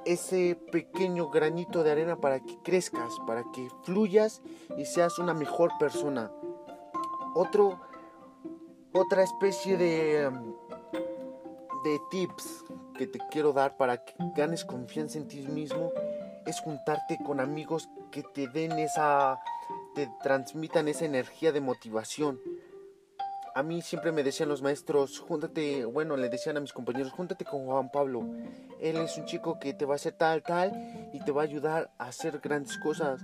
ese 0.06 0.56
pequeño 0.70 1.28
granito 1.30 1.82
de 1.82 1.92
arena 1.92 2.16
para 2.16 2.40
que 2.40 2.58
crezcas, 2.62 3.12
para 3.26 3.44
que 3.52 3.68
fluyas 3.82 4.42
y 4.76 4.84
seas 4.84 5.18
una 5.18 5.34
mejor 5.34 5.72
persona. 5.78 6.30
Otro, 7.34 7.80
otra 8.92 9.22
especie 9.22 9.76
de, 9.76 10.30
de 11.84 12.00
tips 12.10 12.64
que 12.96 13.06
te 13.06 13.18
quiero 13.30 13.52
dar 13.52 13.76
para 13.76 14.04
que 14.04 14.14
ganes 14.36 14.64
confianza 14.64 15.18
en 15.18 15.28
ti 15.28 15.40
mismo 15.42 15.92
es 16.46 16.60
juntarte 16.60 17.18
con 17.24 17.40
amigos 17.40 17.88
que 18.10 18.22
te 18.22 18.48
den 18.48 18.78
esa, 18.78 19.40
te 19.94 20.08
transmitan 20.22 20.88
esa 20.88 21.04
energía 21.04 21.52
de 21.52 21.60
motivación. 21.60 22.40
A 23.54 23.62
mí 23.62 23.82
siempre 23.82 24.10
me 24.10 24.24
decían 24.24 24.48
los 24.48 24.62
maestros, 24.62 25.20
júntate, 25.20 25.84
bueno, 25.84 26.16
le 26.16 26.28
decían 26.28 26.56
a 26.56 26.60
mis 26.60 26.72
compañeros, 26.72 27.12
júntate 27.12 27.44
con 27.44 27.66
Juan 27.66 27.88
Pablo. 27.88 28.24
Él 28.80 28.96
es 28.96 29.16
un 29.16 29.26
chico 29.26 29.60
que 29.60 29.72
te 29.72 29.84
va 29.84 29.92
a 29.92 29.96
hacer 29.96 30.14
tal, 30.14 30.42
tal 30.42 30.72
y 31.12 31.20
te 31.20 31.30
va 31.30 31.42
a 31.42 31.44
ayudar 31.44 31.92
a 31.98 32.06
hacer 32.06 32.40
grandes 32.40 32.76
cosas. 32.78 33.20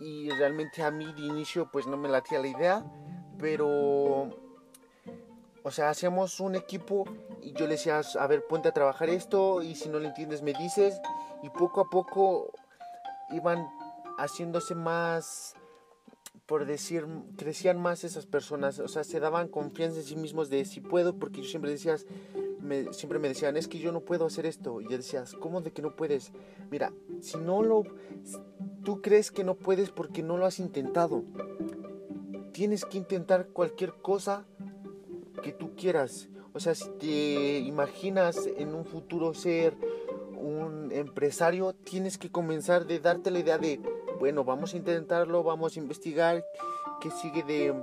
Y 0.00 0.28
realmente 0.28 0.82
a 0.82 0.90
mí 0.90 1.10
de 1.14 1.22
inicio 1.22 1.70
pues 1.72 1.86
no 1.86 1.96
me 1.96 2.10
latía 2.10 2.40
la 2.40 2.48
idea, 2.48 2.84
pero 3.38 4.28
o 5.62 5.70
sea, 5.70 5.88
hacíamos 5.88 6.40
un 6.40 6.56
equipo 6.56 7.06
y 7.40 7.54
yo 7.54 7.66
le 7.66 7.76
decía, 7.76 8.02
a 8.20 8.26
ver, 8.26 8.44
ponte 8.46 8.68
a 8.68 8.72
trabajar 8.72 9.08
esto 9.08 9.62
y 9.62 9.76
si 9.76 9.88
no 9.88 9.98
lo 9.98 10.06
entiendes 10.06 10.42
me 10.42 10.52
dices. 10.52 11.00
Y 11.42 11.48
poco 11.48 11.80
a 11.80 11.88
poco 11.88 12.52
iban 13.30 13.66
haciéndose 14.18 14.74
más, 14.74 15.54
por 16.46 16.66
decir, 16.66 17.06
crecían 17.36 17.80
más 17.80 18.04
esas 18.04 18.26
personas. 18.26 18.78
O 18.78 18.88
sea, 18.88 19.04
se 19.04 19.20
daban 19.20 19.48
confianza 19.48 19.98
en 19.98 20.04
sí 20.04 20.16
mismos 20.16 20.50
de 20.50 20.64
si 20.64 20.80
puedo, 20.80 21.16
porque 21.16 21.40
yo 21.42 21.48
siempre 21.48 21.70
decías, 21.70 22.06
me, 22.60 22.92
siempre 22.92 23.18
me 23.18 23.28
decían, 23.28 23.56
es 23.56 23.68
que 23.68 23.78
yo 23.78 23.92
no 23.92 24.00
puedo 24.00 24.26
hacer 24.26 24.46
esto. 24.46 24.80
Y 24.80 24.84
yo 24.84 24.96
decías, 24.96 25.34
¿cómo 25.34 25.60
de 25.60 25.72
que 25.72 25.82
no 25.82 25.96
puedes? 25.96 26.32
Mira, 26.70 26.92
si 27.20 27.38
no 27.38 27.62
lo, 27.62 27.84
tú 28.82 29.00
crees 29.00 29.30
que 29.30 29.44
no 29.44 29.54
puedes 29.54 29.90
porque 29.90 30.22
no 30.22 30.36
lo 30.36 30.46
has 30.46 30.58
intentado. 30.58 31.24
Tienes 32.52 32.84
que 32.84 32.98
intentar 32.98 33.48
cualquier 33.48 33.94
cosa 33.94 34.44
que 35.42 35.52
tú 35.52 35.74
quieras. 35.74 36.28
O 36.52 36.60
sea, 36.60 36.74
si 36.74 36.88
te 37.00 37.58
imaginas 37.58 38.46
en 38.58 38.74
un 38.74 38.84
futuro 38.84 39.34
ser 39.34 39.76
un 40.36 40.92
empresario, 40.92 41.72
tienes 41.72 42.16
que 42.16 42.30
comenzar 42.30 42.86
de 42.86 43.00
darte 43.00 43.30
la 43.30 43.40
idea 43.40 43.58
de, 43.58 43.80
bueno, 44.24 44.42
vamos 44.42 44.72
a 44.72 44.78
intentarlo, 44.78 45.42
vamos 45.42 45.76
a 45.76 45.80
investigar 45.80 46.42
qué 46.98 47.10
sigue 47.10 47.42
de, 47.42 47.74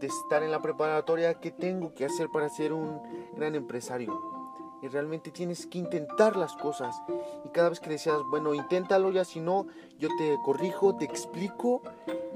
estar 0.00 0.44
en 0.44 0.52
la 0.52 0.62
preparatoria, 0.62 1.34
qué 1.40 1.50
tengo 1.50 1.92
que 1.94 2.04
hacer 2.04 2.28
para 2.32 2.48
ser 2.48 2.72
un 2.72 3.02
gran 3.36 3.56
empresario. 3.56 4.16
Y 4.82 4.86
realmente 4.86 5.32
tienes 5.32 5.66
que 5.66 5.78
intentar 5.78 6.36
las 6.36 6.54
cosas. 6.54 6.94
Y 7.44 7.48
cada 7.48 7.70
vez 7.70 7.80
que 7.80 7.90
decías, 7.90 8.18
bueno, 8.30 8.54
inténtalo 8.54 9.10
ya, 9.10 9.24
si 9.24 9.40
no, 9.40 9.66
yo 9.98 10.08
te 10.16 10.38
corrijo, 10.44 10.94
te 10.94 11.06
explico. 11.06 11.82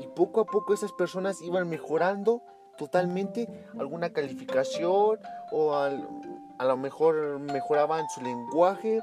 Y 0.00 0.08
poco 0.08 0.40
a 0.40 0.44
poco 0.44 0.74
esas 0.74 0.90
personas 0.90 1.40
iban 1.40 1.68
mejorando 1.68 2.42
totalmente 2.76 3.46
alguna 3.78 4.12
calificación 4.12 5.20
o 5.52 5.74
a 5.76 6.64
lo 6.64 6.76
mejor 6.76 7.38
mejoraban 7.38 8.04
su 8.10 8.20
lenguaje, 8.20 9.00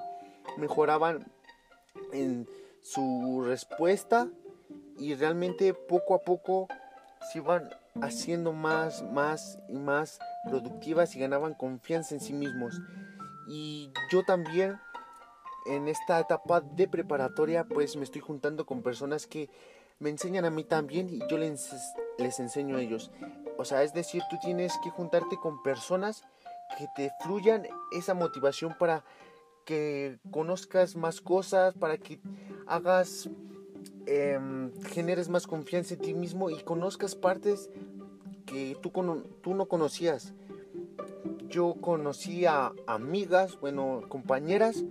mejoraban 0.58 1.26
en 2.12 2.46
su 2.86 3.44
respuesta 3.44 4.28
y 5.00 5.16
realmente 5.16 5.74
poco 5.74 6.14
a 6.14 6.22
poco 6.22 6.68
se 7.32 7.40
iban 7.40 7.70
haciendo 8.02 8.54
más, 8.54 9.02
más 9.02 9.58
y 9.68 9.80
más 9.80 10.20
productivas 10.48 11.16
y 11.16 11.20
ganaban 11.20 11.56
confianza 11.56 12.14
en 12.14 12.22
sí 12.22 12.34
mismos. 12.34 12.80
Y 13.48 13.92
yo 14.12 14.24
también 14.24 14.80
en 15.66 15.88
esta 15.88 16.20
etapa 16.20 16.62
de 16.62 16.88
preparatoria 16.88 17.64
pues 17.64 17.96
me 17.96 18.04
estoy 18.04 18.22
juntando 18.22 18.68
con 18.68 18.84
personas 18.84 19.26
que 19.26 19.50
me 19.98 20.12
enseñan 20.12 20.46
a 20.46 20.52
mí 20.52 20.64
también 20.64 21.10
y 21.10 21.20
yo 21.28 21.40
les, 21.40 21.72
les 22.20 22.40
enseño 22.40 22.78
a 22.78 22.82
ellos. 22.82 23.12
O 23.58 23.66
sea, 23.66 23.82
es 23.82 23.94
decir, 23.94 24.22
tú 24.30 24.38
tienes 24.40 24.74
que 24.84 24.92
juntarte 24.92 25.38
con 25.38 25.64
personas 25.64 26.24
que 26.78 26.88
te 26.96 27.12
fluyan 27.22 27.68
esa 27.92 28.14
motivación 28.14 28.76
para 28.78 29.04
que 29.66 30.20
conozcas 30.32 30.96
más 30.96 31.20
cosas, 31.20 31.74
para 31.74 31.98
que 31.98 32.20
hagas, 32.68 33.30
em, 34.06 34.72
generes 34.84 35.28
más 35.28 35.48
confianza 35.48 35.96
en 35.96 36.02
ti 36.02 36.14
mismo 36.14 36.50
y 36.50 36.64
conozcas 36.64 37.16
partes 37.16 37.70
que 38.46 38.78
tú, 38.82 38.92
tú 39.42 39.56
no 39.56 39.66
conocías. 39.66 40.34
Yo 41.50 41.76
conocí 41.82 42.46
a 42.46 42.72
amigas, 42.88 43.60
bueno, 43.60 44.04
compañeras, 44.08 44.84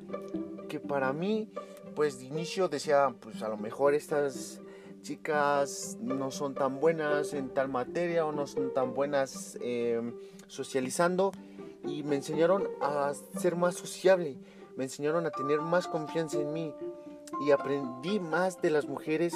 que 0.68 0.80
para 0.80 1.12
mí, 1.12 1.48
pues 1.94 2.18
de 2.18 2.26
inicio 2.26 2.68
decía, 2.68 3.14
pues 3.20 3.42
a 3.42 3.48
lo 3.48 3.56
mejor 3.56 3.94
estas 3.94 4.60
chicas 5.02 5.98
no 6.00 6.30
son 6.30 6.54
tan 6.54 6.80
buenas 6.80 7.34
en 7.34 7.50
tal 7.50 7.68
materia 7.68 8.26
o 8.26 8.32
no 8.32 8.46
son 8.46 8.72
tan 8.72 8.94
buenas 8.94 9.56
em, 9.60 10.14
socializando 10.48 11.32
y 11.86 12.02
me 12.02 12.16
enseñaron 12.16 12.66
a 12.80 13.12
ser 13.38 13.54
más 13.54 13.74
sociable, 13.74 14.38
me 14.76 14.84
enseñaron 14.84 15.26
a 15.26 15.30
tener 15.30 15.60
más 15.60 15.86
confianza 15.86 16.38
en 16.38 16.52
mí 16.52 16.74
y 17.40 17.50
aprendí 17.50 18.20
más 18.20 18.60
de 18.60 18.70
las 18.70 18.86
mujeres 18.86 19.34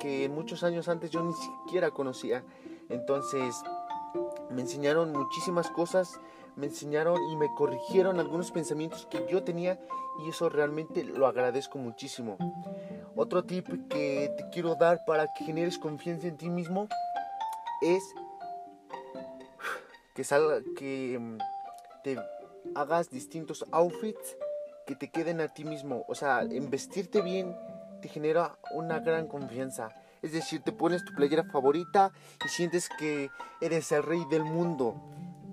que 0.00 0.28
muchos 0.28 0.62
años 0.62 0.88
antes 0.88 1.10
yo 1.10 1.22
ni 1.22 1.32
siquiera 1.32 1.90
conocía. 1.90 2.44
Entonces 2.88 3.62
me 4.50 4.62
enseñaron 4.62 5.12
muchísimas 5.12 5.70
cosas, 5.70 6.20
me 6.56 6.66
enseñaron 6.66 7.20
y 7.30 7.36
me 7.36 7.52
corrigieron 7.54 8.18
algunos 8.18 8.50
pensamientos 8.50 9.06
que 9.06 9.26
yo 9.30 9.42
tenía 9.42 9.78
y 10.24 10.30
eso 10.30 10.48
realmente 10.48 11.04
lo 11.04 11.26
agradezco 11.26 11.78
muchísimo. 11.78 12.36
Otro 13.14 13.44
tip 13.44 13.66
que 13.88 14.32
te 14.36 14.48
quiero 14.50 14.74
dar 14.74 15.04
para 15.06 15.32
que 15.34 15.44
generes 15.44 15.78
confianza 15.78 16.28
en 16.28 16.36
ti 16.36 16.48
mismo 16.48 16.88
es 17.82 18.02
que 20.14 20.24
salga 20.24 20.60
que 20.76 21.18
mm, 21.18 21.38
te 22.02 22.16
hagas 22.74 23.10
distintos 23.10 23.64
outfits 23.70 24.36
que 24.86 24.96
te 24.96 25.10
queden 25.10 25.40
a 25.40 25.48
ti 25.48 25.64
mismo, 25.64 26.04
o 26.08 26.14
sea, 26.14 26.44
vestirte 26.70 27.20
bien 27.20 27.56
te 28.00 28.08
genera 28.08 28.58
una 28.72 29.00
gran 29.00 29.26
confianza. 29.26 29.90
Es 30.22 30.32
decir, 30.32 30.62
te 30.62 30.72
pones 30.72 31.04
tu 31.04 31.12
playera 31.14 31.44
favorita 31.44 32.12
y 32.44 32.48
sientes 32.48 32.88
que 32.98 33.30
eres 33.60 33.92
el 33.92 34.02
rey 34.02 34.22
del 34.30 34.44
mundo. 34.44 34.94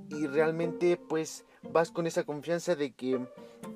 Y 0.10 0.28
realmente 0.28 0.98
pues 0.98 1.46
vas 1.72 1.92
con 1.92 2.08
esa 2.08 2.24
confianza 2.24 2.76
de 2.76 2.94
que 2.94 3.20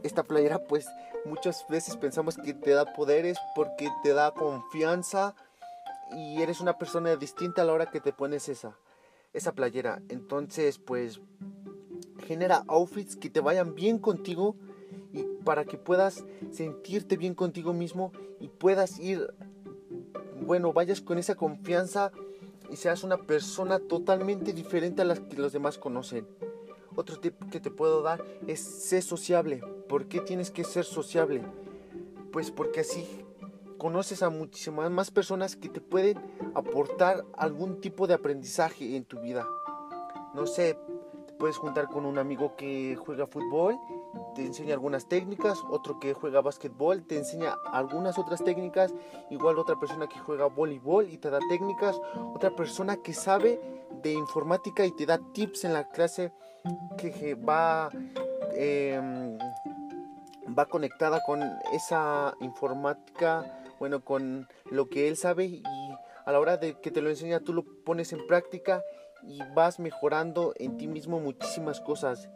esta 0.04 0.24
playera 0.24 0.60
pues 0.60 0.88
muchas 1.26 1.66
veces 1.70 1.98
pensamos 1.98 2.38
que 2.38 2.54
te 2.54 2.72
da 2.72 2.94
poderes 2.94 3.38
porque 3.56 3.90
te 4.04 4.14
da 4.14 4.32
confianza 4.32 5.36
y 6.12 6.42
eres 6.42 6.62
una 6.62 6.78
persona 6.78 7.16
distinta 7.16 7.62
a 7.62 7.66
la 7.66 7.74
hora 7.74 7.90
que 7.90 8.00
te 8.00 8.14
pones 8.14 8.50
esa 8.50 8.78
esa 9.34 9.54
playera. 9.54 10.02
Entonces, 10.10 10.80
pues 10.80 11.22
genera 12.26 12.64
outfits 12.68 13.16
que 13.16 13.30
te 13.30 13.40
vayan 13.40 13.76
bien 13.76 14.00
contigo 14.00 14.56
y 15.14 15.24
para 15.44 15.66
que 15.66 15.78
puedas 15.78 16.26
sentirte 16.52 17.18
bien 17.18 17.36
contigo 17.36 17.74
mismo 17.74 18.12
y 18.40 18.50
puedas 18.50 19.00
ir 19.00 19.34
bueno, 20.48 20.72
vayas 20.72 21.02
con 21.02 21.18
esa 21.18 21.36
confianza 21.36 22.12
y 22.70 22.78
seas 22.78 23.04
una 23.04 23.18
persona 23.18 23.80
totalmente 23.80 24.54
diferente 24.54 25.02
a 25.02 25.06
las 25.06 25.20
que 25.20 25.38
los 25.38 25.52
demás 25.52 25.78
conocen. 25.78 26.28
Otro 26.96 27.20
tip 27.20 27.36
que 27.52 27.60
te 27.60 27.70
puedo 27.70 28.02
dar 28.02 28.24
es 28.48 28.60
ser 28.60 29.04
sociable. 29.04 29.62
¿Por 29.90 30.08
qué 30.08 30.22
tienes 30.22 30.50
que 30.52 30.64
ser 30.64 30.86
sociable? 30.86 31.44
Pues 32.32 32.50
porque 32.50 32.80
así 32.80 33.06
conoces 33.78 34.24
a 34.24 34.30
muchísimas 34.30 34.90
más 34.90 35.12
personas 35.12 35.56
que 35.56 35.70
te 35.70 35.82
pueden 35.82 36.18
aportar 36.56 37.26
algún 37.34 37.80
tipo 37.82 38.08
de 38.08 38.16
aprendizaje 38.16 38.96
en 38.96 39.06
tu 39.06 39.20
vida. 39.20 39.46
No 40.34 40.48
sé, 40.48 40.80
te 41.28 41.34
puedes 41.34 41.58
juntar 41.58 41.88
con 41.88 42.06
un 42.06 42.18
amigo 42.18 42.56
que 42.56 42.96
juega 42.96 43.28
fútbol, 43.28 43.78
te 44.38 44.46
enseña 44.46 44.76
algunas 44.76 45.08
técnicas, 45.08 45.64
otro 45.68 46.00
que 46.00 46.14
juega 46.14 46.42
básquetbol, 46.42 47.08
te 47.08 47.18
enseña 47.18 47.56
algunas 47.74 48.20
otras 48.20 48.44
técnicas, 48.44 48.94
igual 49.32 49.58
otra 49.58 49.80
persona 49.80 50.06
que 50.06 50.20
juega 50.20 50.46
voleibol 50.46 51.10
y 51.10 51.18
te 51.18 51.32
da 51.32 51.40
técnicas, 51.50 52.00
otra 52.36 52.52
persona 52.56 52.98
que 52.98 53.16
sabe 53.16 53.60
de 54.04 54.12
informática 54.12 54.86
y 54.86 54.92
te 54.92 55.08
da 55.08 55.20
tips 55.34 55.66
en 55.66 55.74
la 55.74 55.90
clase 55.90 56.32
que 56.98 57.34
va... 57.34 57.90
Em, 58.54 59.38
va 60.58 60.66
conectada 60.66 61.22
con 61.26 61.44
esa 61.74 62.34
informática 62.40 63.44
bueno, 63.80 64.04
con 64.04 64.48
lo 64.72 64.88
que 64.88 65.08
él 65.08 65.18
sabe 65.18 65.46
y 65.46 65.64
a 66.26 66.32
la 66.32 66.40
hora 66.40 66.58
de 66.58 66.80
que 66.80 66.90
te 66.90 67.02
lo 67.02 67.10
enseña 67.10 67.42
tú 67.42 67.54
lo 67.54 67.66
pones 67.84 68.14
en 68.14 68.26
práctica 68.26 68.82
y 69.24 69.40
vas 69.54 69.78
mejorando 69.80 70.54
en 70.58 70.78
ti 70.78 70.88
mismo 70.88 71.20
muchísimas 71.20 71.82
cosas. 71.82 72.30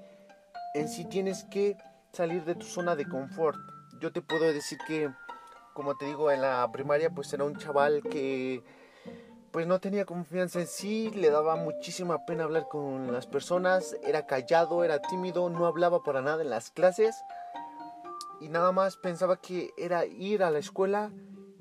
En 0.74 0.90
sí 0.90 1.06
tienes 1.06 1.46
que 1.46 1.78
salir 2.12 2.44
de 2.44 2.56
tu 2.56 2.66
zona 2.66 2.96
de 2.96 3.08
confort. 3.08 3.58
Yo 4.00 4.12
te 4.12 4.22
puedo 4.22 4.52
decir 4.52 4.78
que, 4.88 5.10
como 5.74 5.96
te 5.96 6.06
digo, 6.06 6.32
en 6.32 6.42
la 6.42 6.70
primaria 6.72 7.10
pues 7.10 7.32
era 7.34 7.44
un 7.44 7.56
chaval 7.56 8.02
que 8.04 8.64
pues 9.52 9.68
no 9.68 9.80
tenía 9.80 10.06
confianza 10.06 10.62
en 10.62 10.68
sí, 10.68 11.10
le 11.12 11.30
daba 11.30 11.58
muchísima 11.58 12.26
pena 12.26 12.46
hablar 12.46 12.68
con 12.70 13.12
las 13.12 13.28
personas, 13.28 13.98
era 14.02 14.26
callado, 14.26 14.84
era 14.86 15.02
tímido, 15.02 15.50
no 15.50 15.66
hablaba 15.66 16.04
para 16.04 16.22
nada 16.22 16.42
en 16.42 16.50
las 16.50 16.72
clases 16.72 17.16
y 18.40 18.48
nada 18.48 18.72
más 18.72 18.96
pensaba 18.98 19.38
que 19.38 19.72
era 19.78 20.06
ir 20.06 20.44
a 20.44 20.52
la 20.52 20.60
escuela 20.60 21.12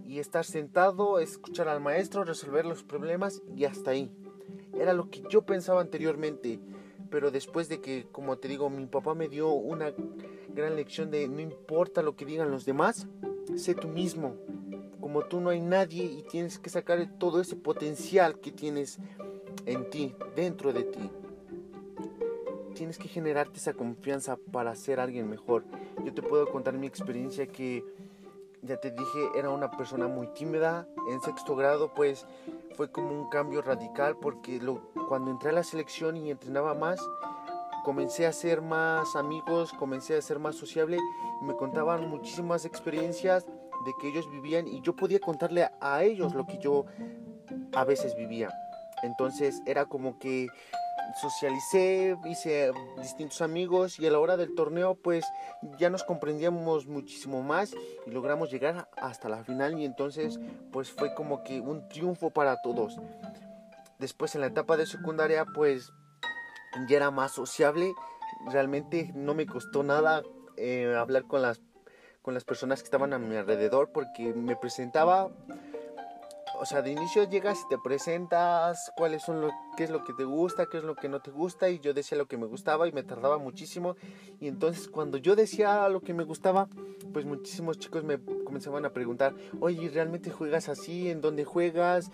y 0.06 0.18
estar 0.18 0.44
sentado, 0.44 1.18
escuchar 1.18 1.68
al 1.68 1.80
maestro, 1.80 2.24
resolver 2.24 2.64
los 2.64 2.84
problemas 2.84 3.42
y 3.54 3.64
hasta 3.64 3.90
ahí. 3.90 4.10
Era 4.72 4.92
lo 4.92 5.10
que 5.10 5.22
yo 5.28 5.42
pensaba 5.42 5.80
anteriormente, 5.80 6.60
pero 7.10 7.30
después 7.30 7.68
de 7.68 7.80
que, 7.80 8.06
como 8.10 8.38
te 8.38 8.48
digo, 8.48 8.70
mi 8.70 8.86
papá 8.86 9.14
me 9.14 9.28
dio 9.28 9.50
una 9.50 9.92
gran 10.54 10.76
lección 10.76 11.10
de 11.10 11.28
no 11.28 11.40
importa 11.40 12.02
lo 12.02 12.16
que 12.16 12.24
digan 12.24 12.50
los 12.50 12.64
demás, 12.64 13.06
sé 13.56 13.74
tú 13.74 13.88
mismo. 13.88 14.36
Como 15.00 15.22
tú 15.22 15.40
no 15.40 15.50
hay 15.50 15.60
nadie 15.60 16.04
y 16.04 16.22
tienes 16.22 16.58
que 16.58 16.70
sacar 16.70 17.18
todo 17.18 17.40
ese 17.40 17.56
potencial 17.56 18.38
que 18.38 18.52
tienes 18.52 18.98
en 19.66 19.88
ti, 19.90 20.14
dentro 20.36 20.72
de 20.72 20.84
ti 20.84 21.10
tienes 22.80 22.96
que 22.96 23.08
generarte 23.08 23.58
esa 23.58 23.74
confianza 23.74 24.38
para 24.52 24.74
ser 24.74 25.00
alguien 25.00 25.28
mejor. 25.28 25.64
Yo 26.02 26.14
te 26.14 26.22
puedo 26.22 26.50
contar 26.50 26.72
mi 26.72 26.86
experiencia 26.86 27.46
que, 27.46 27.84
ya 28.62 28.78
te 28.78 28.90
dije, 28.90 29.28
era 29.36 29.50
una 29.50 29.70
persona 29.70 30.08
muy 30.08 30.28
tímida. 30.28 30.88
En 31.10 31.20
sexto 31.20 31.54
grado, 31.54 31.92
pues 31.92 32.26
fue 32.78 32.90
como 32.90 33.10
un 33.10 33.28
cambio 33.28 33.60
radical 33.60 34.16
porque 34.16 34.58
cuando 35.08 35.30
entré 35.30 35.50
a 35.50 35.52
la 35.52 35.62
selección 35.62 36.16
y 36.16 36.30
entrenaba 36.30 36.72
más, 36.72 36.98
comencé 37.84 38.26
a 38.26 38.32
ser 38.32 38.62
más 38.62 39.16
amigos, 39.16 39.72
comencé 39.72 40.16
a 40.16 40.22
ser 40.22 40.38
más 40.38 40.56
sociable 40.56 40.98
me 41.40 41.56
contaban 41.56 42.08
muchísimas 42.08 42.64
experiencias 42.64 43.46
de 43.46 43.92
que 44.00 44.08
ellos 44.08 44.30
vivían 44.30 44.68
y 44.68 44.82
yo 44.82 44.94
podía 44.94 45.20
contarle 45.20 45.68
a 45.80 46.02
ellos 46.02 46.34
lo 46.34 46.46
que 46.46 46.58
yo 46.58 46.84
a 47.74 47.84
veces 47.84 48.14
vivía. 48.14 48.50
Entonces 49.02 49.62
era 49.64 49.86
como 49.86 50.18
que 50.18 50.48
socialicé, 51.20 52.16
hice 52.26 52.72
distintos 53.00 53.40
amigos 53.40 53.98
y 53.98 54.06
a 54.06 54.10
la 54.10 54.18
hora 54.18 54.36
del 54.36 54.54
torneo 54.54 54.94
pues 54.94 55.24
ya 55.78 55.88
nos 55.88 56.04
comprendíamos 56.04 56.86
muchísimo 56.86 57.42
más 57.42 57.74
y 58.06 58.10
logramos 58.10 58.50
llegar 58.50 58.88
hasta 58.96 59.28
la 59.28 59.42
final 59.42 59.78
y 59.80 59.86
entonces 59.86 60.38
pues 60.70 60.90
fue 60.90 61.14
como 61.14 61.42
que 61.42 61.60
un 61.60 61.88
triunfo 61.88 62.30
para 62.30 62.60
todos. 62.60 62.98
Después 63.98 64.34
en 64.34 64.42
la 64.42 64.48
etapa 64.48 64.76
de 64.76 64.86
secundaria 64.86 65.46
pues 65.46 65.90
ya 66.88 66.96
era 66.96 67.10
más 67.10 67.32
sociable, 67.32 67.94
realmente 68.50 69.10
no 69.14 69.34
me 69.34 69.46
costó 69.46 69.82
nada 69.82 70.22
eh, 70.56 70.94
hablar 70.96 71.24
con 71.24 71.42
las, 71.42 71.60
con 72.22 72.34
las 72.34 72.44
personas 72.44 72.80
que 72.80 72.86
estaban 72.86 73.12
a 73.12 73.18
mi 73.18 73.36
alrededor 73.36 73.90
porque 73.92 74.32
me 74.34 74.56
presentaba 74.56 75.30
o 76.60 76.66
sea, 76.66 76.82
de 76.82 76.90
inicio 76.92 77.24
llegas 77.24 77.58
y 77.64 77.68
te 77.70 77.78
presentas 77.78 78.92
cuáles 78.94 79.22
son 79.22 79.40
lo, 79.40 79.50
qué 79.78 79.84
es 79.84 79.90
lo 79.90 80.04
que 80.04 80.12
te 80.12 80.24
gusta, 80.24 80.66
qué 80.66 80.76
es 80.76 80.84
lo 80.84 80.94
que 80.94 81.08
no 81.08 81.20
te 81.20 81.30
gusta 81.30 81.70
y 81.70 81.80
yo 81.80 81.94
decía 81.94 82.18
lo 82.18 82.26
que 82.26 82.36
me 82.36 82.44
gustaba 82.44 82.86
y 82.86 82.92
me 82.92 83.02
tardaba 83.02 83.38
muchísimo 83.38 83.96
y 84.40 84.46
entonces 84.46 84.86
cuando 84.86 85.16
yo 85.16 85.34
decía 85.34 85.88
lo 85.88 86.02
que 86.02 86.12
me 86.12 86.22
gustaba, 86.22 86.68
pues 87.14 87.24
muchísimos 87.24 87.78
chicos 87.78 88.04
me 88.04 88.18
comenzaban 88.44 88.84
a 88.84 88.92
preguntar, 88.92 89.34
oye, 89.58 89.88
¿realmente 89.88 90.30
juegas 90.30 90.68
así? 90.68 91.08
¿En 91.08 91.22
dónde 91.22 91.46
juegas? 91.46 92.10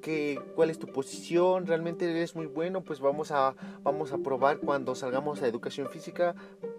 ¿Qué, 0.00 0.40
¿Cuál 0.54 0.70
es 0.70 0.78
tu 0.78 0.86
posición? 0.86 1.66
¿Realmente 1.66 2.10
eres 2.10 2.34
muy 2.34 2.46
bueno? 2.46 2.82
Pues 2.82 3.00
vamos 3.00 3.30
a, 3.30 3.54
vamos 3.82 4.12
a 4.12 4.18
probar 4.18 4.58
cuando 4.58 4.94
salgamos 4.94 5.42
a 5.42 5.46
educación 5.46 5.88
física, 5.88 6.34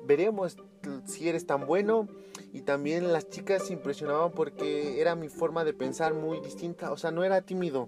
veremos 0.05 0.57
si 1.05 1.29
eres 1.29 1.45
tan 1.45 1.65
bueno 1.65 2.07
y 2.53 2.61
también 2.61 3.11
las 3.11 3.29
chicas 3.29 3.67
se 3.67 3.73
impresionaban 3.73 4.31
porque 4.31 4.99
era 5.01 5.15
mi 5.15 5.29
forma 5.29 5.63
de 5.63 5.73
pensar 5.73 6.13
muy 6.13 6.39
distinta, 6.41 6.91
o 6.91 6.97
sea, 6.97 7.11
no 7.11 7.23
era 7.23 7.41
tímido. 7.41 7.87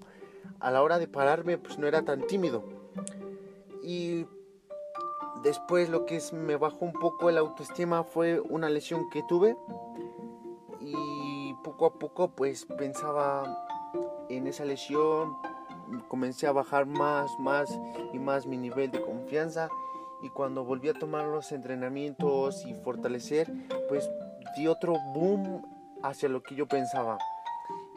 A 0.59 0.71
la 0.71 0.81
hora 0.81 0.99
de 0.99 1.07
pararme, 1.07 1.57
pues 1.57 1.77
no 1.77 1.87
era 1.87 2.03
tan 2.03 2.25
tímido. 2.27 2.63
Y 3.81 4.25
después 5.43 5.89
lo 5.89 6.05
que 6.05 6.17
es, 6.17 6.33
me 6.33 6.55
bajó 6.55 6.85
un 6.85 6.93
poco 6.93 7.29
el 7.29 7.37
autoestima 7.37 8.03
fue 8.03 8.39
una 8.39 8.69
lesión 8.69 9.09
que 9.09 9.23
tuve 9.27 9.55
y 10.79 11.53
poco 11.63 11.85
a 11.85 11.93
poco 11.99 12.29
pues 12.29 12.65
pensaba 12.65 13.65
en 14.29 14.47
esa 14.47 14.65
lesión, 14.65 15.35
comencé 16.07 16.47
a 16.47 16.51
bajar 16.51 16.85
más, 16.85 17.31
más 17.39 17.69
y 18.13 18.19
más 18.19 18.45
mi 18.45 18.57
nivel 18.57 18.91
de 18.91 19.01
confianza 19.01 19.69
y 20.23 20.29
cuando 20.29 20.63
volví 20.63 20.87
a 20.87 20.93
tomar 20.93 21.25
los 21.25 21.51
entrenamientos 21.51 22.65
y 22.65 22.73
fortalecer, 22.73 23.51
pues 23.89 24.09
di 24.55 24.67
otro 24.67 24.93
boom 25.13 25.61
hacia 26.01 26.29
lo 26.29 26.41
que 26.41 26.55
yo 26.55 26.65
pensaba. 26.65 27.17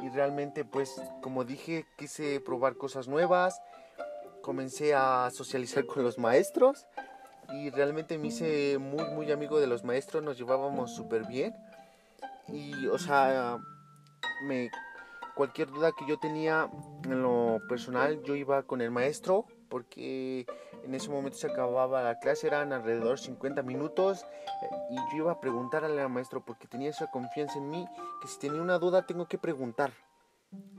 Y 0.02 0.08
realmente, 0.08 0.64
pues, 0.64 1.00
como 1.22 1.44
dije, 1.44 1.86
quise 1.96 2.40
probar 2.40 2.76
cosas 2.76 3.06
nuevas, 3.06 3.62
comencé 4.42 4.92
a 4.94 5.30
socializar 5.32 5.86
con 5.86 6.02
los 6.02 6.18
maestros 6.18 6.86
y 7.54 7.70
realmente 7.70 8.18
me 8.18 8.28
hice 8.28 8.78
muy, 8.78 9.04
muy 9.14 9.30
amigo 9.30 9.60
de 9.60 9.68
los 9.68 9.84
maestros, 9.84 10.24
nos 10.24 10.36
llevábamos 10.36 10.94
súper 10.94 11.26
bien. 11.26 11.54
Y, 12.48 12.88
o 12.88 12.98
sea, 12.98 13.58
me, 14.42 14.68
cualquier 15.36 15.70
duda 15.70 15.92
que 15.92 16.06
yo 16.06 16.18
tenía 16.18 16.68
en 17.04 17.22
lo 17.22 17.60
personal, 17.68 18.22
yo 18.22 18.34
iba 18.34 18.62
con 18.62 18.80
el 18.80 18.90
maestro 18.90 19.44
porque 19.68 20.46
en 20.82 20.94
ese 20.94 21.10
momento 21.10 21.36
se 21.36 21.46
acababa 21.46 22.02
la 22.02 22.18
clase, 22.18 22.46
eran 22.46 22.72
alrededor 22.72 23.18
50 23.18 23.62
minutos 23.62 24.24
eh, 24.62 24.68
y 24.90 24.96
yo 24.96 25.24
iba 25.24 25.32
a 25.32 25.40
preguntarle 25.40 26.00
al 26.00 26.08
maestro 26.08 26.42
porque 26.44 26.66
tenía 26.66 26.88
esa 26.88 27.10
confianza 27.10 27.58
en 27.58 27.68
mí 27.68 27.86
que 28.22 28.28
si 28.28 28.38
tenía 28.38 28.62
una 28.62 28.78
duda 28.78 29.06
tengo 29.06 29.26
que 29.26 29.36
preguntar, 29.36 29.92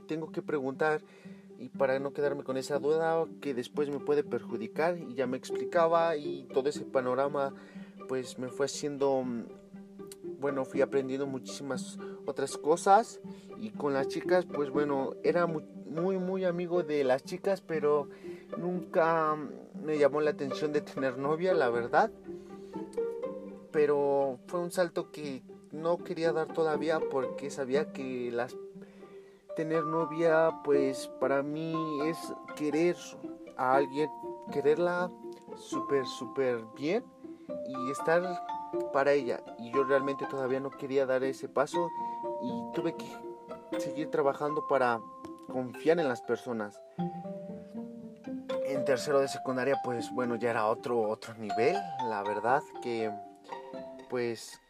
tengo 0.08 0.32
que 0.32 0.42
preguntar 0.42 1.02
y 1.58 1.68
para 1.68 2.00
no 2.00 2.12
quedarme 2.12 2.42
con 2.42 2.56
esa 2.56 2.80
duda 2.80 3.26
que 3.40 3.54
después 3.54 3.90
me 3.90 4.00
puede 4.00 4.24
perjudicar 4.24 4.98
y 4.98 5.14
ya 5.14 5.28
me 5.28 5.36
explicaba 5.36 6.16
y 6.16 6.48
todo 6.52 6.68
ese 6.68 6.84
panorama 6.84 7.54
pues 8.08 8.38
me 8.38 8.48
fue 8.48 8.66
haciendo 8.66 9.22
mm, 9.22 9.44
bueno 10.38 10.64
fui 10.64 10.80
aprendiendo 10.80 11.26
muchísimas 11.26 11.98
otras 12.26 12.56
cosas 12.56 13.20
y 13.58 13.70
con 13.70 13.92
las 13.92 14.08
chicas 14.08 14.46
pues 14.46 14.70
bueno 14.70 15.14
era 15.22 15.46
muy 15.46 15.64
muy, 16.18 16.44
amigo 16.44 16.82
de 16.82 17.02
las 17.02 17.24
chicas 17.24 17.60
pero 17.60 18.08
Nunca 18.56 19.36
me 19.84 19.98
llamó 19.98 20.20
la 20.20 20.30
atención 20.30 20.72
de 20.72 20.80
tener 20.80 21.18
novia, 21.18 21.54
la 21.54 21.68
verdad. 21.68 22.10
Pero 23.70 24.38
fue 24.46 24.60
un 24.60 24.70
salto 24.70 25.10
que 25.12 25.42
no 25.70 25.98
quería 25.98 26.32
dar 26.32 26.52
todavía 26.52 26.98
porque 26.98 27.50
sabía 27.50 27.92
que 27.92 28.30
las 28.32 28.56
tener 29.54 29.84
novia 29.84 30.60
pues 30.64 31.08
para 31.20 31.42
mí 31.42 31.74
es 32.06 32.16
querer 32.56 32.96
a 33.56 33.74
alguien, 33.74 34.08
quererla 34.52 35.10
súper 35.56 36.06
súper 36.06 36.64
bien 36.76 37.04
y 37.68 37.90
estar 37.90 38.22
para 38.92 39.12
ella 39.12 39.40
y 39.58 39.72
yo 39.72 39.84
realmente 39.84 40.26
todavía 40.26 40.60
no 40.60 40.70
quería 40.70 41.06
dar 41.06 41.22
ese 41.24 41.48
paso 41.48 41.88
y 42.42 42.72
tuve 42.74 42.94
que 42.96 43.80
seguir 43.80 44.10
trabajando 44.10 44.66
para 44.68 45.00
confiar 45.46 45.98
en 46.00 46.08
las 46.08 46.22
personas. 46.22 46.80
En 48.64 48.84
tercero 48.84 49.20
de 49.20 49.28
secundaria 49.28 49.76
pues 49.84 50.10
bueno 50.12 50.36
ya 50.36 50.50
era 50.50 50.66
otro 50.66 51.00
otro 51.00 51.34
nivel, 51.34 51.76
la 52.08 52.22
verdad 52.22 52.62
que 52.82 53.10
pues 54.08 54.60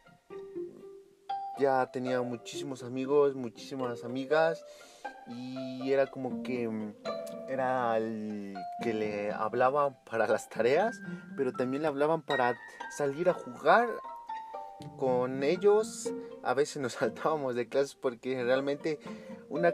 ya 1.57 1.91
tenía 1.91 2.21
muchísimos 2.21 2.83
amigos, 2.83 3.35
muchísimas 3.35 4.03
amigas 4.03 4.63
y 5.27 5.91
era 5.91 6.07
como 6.07 6.41
que 6.41 6.93
era 7.49 7.97
el 7.97 8.55
que 8.83 8.93
le 8.93 9.31
hablaban 9.31 9.97
para 10.09 10.27
las 10.27 10.49
tareas, 10.49 11.01
pero 11.35 11.51
también 11.51 11.81
le 11.81 11.87
hablaban 11.87 12.21
para 12.21 12.55
salir 12.95 13.29
a 13.29 13.33
jugar 13.33 13.89
con 14.97 15.43
ellos. 15.43 16.13
A 16.43 16.53
veces 16.53 16.81
nos 16.81 16.93
saltábamos 16.99 17.55
de 17.55 17.67
clases 17.67 17.95
porque 17.95 18.43
realmente 18.43 18.99
una 19.49 19.73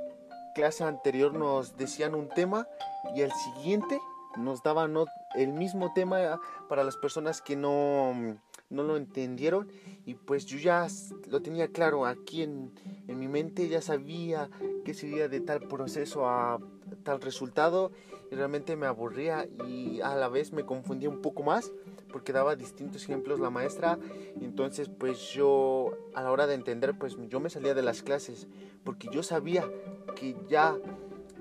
clase 0.55 0.85
anterior 0.85 1.33
nos 1.33 1.75
decían 1.75 2.15
un 2.15 2.29
tema 2.29 2.67
y 3.13 3.21
el 3.21 3.31
siguiente 3.31 3.99
nos 4.37 4.63
daban 4.63 4.95
el 5.35 5.53
mismo 5.53 5.93
tema 5.93 6.39
para 6.69 6.83
las 6.83 6.97
personas 6.97 7.41
que 7.41 7.55
no 7.55 8.37
no 8.69 8.83
lo 8.83 8.97
entendieron 8.97 9.69
y 10.05 10.15
pues 10.15 10.45
yo 10.45 10.57
ya 10.57 10.87
lo 11.29 11.41
tenía 11.41 11.67
claro 11.67 12.05
aquí 12.05 12.41
en, 12.41 12.73
en 13.07 13.19
mi 13.19 13.27
mente, 13.27 13.67
ya 13.67 13.81
sabía 13.81 14.49
que 14.83 14.93
sería 14.93 15.27
de 15.27 15.39
tal 15.41 15.61
proceso 15.61 16.27
a 16.27 16.59
tal 17.05 17.21
resultado 17.21 17.91
y 18.29 18.35
realmente 18.35 18.75
me 18.75 18.87
aburría 18.87 19.47
y 19.65 20.01
a 20.01 20.15
la 20.15 20.27
vez 20.27 20.51
me 20.51 20.65
confundía 20.65 21.07
un 21.07 21.21
poco 21.21 21.43
más 21.43 21.71
porque 22.11 22.33
daba 22.33 22.57
distintos 22.57 23.03
ejemplos 23.03 23.39
la 23.39 23.49
maestra. 23.49 23.97
Entonces 24.41 24.89
pues 24.89 25.19
yo 25.31 25.91
a 26.13 26.21
la 26.21 26.31
hora 26.31 26.47
de 26.47 26.55
entender 26.55 26.97
pues 26.97 27.15
yo 27.29 27.39
me 27.39 27.49
salía 27.49 27.73
de 27.73 27.83
las 27.83 28.01
clases 28.01 28.47
porque 28.83 29.07
yo 29.11 29.23
sabía 29.23 29.69
que 30.15 30.35
ya 30.49 30.75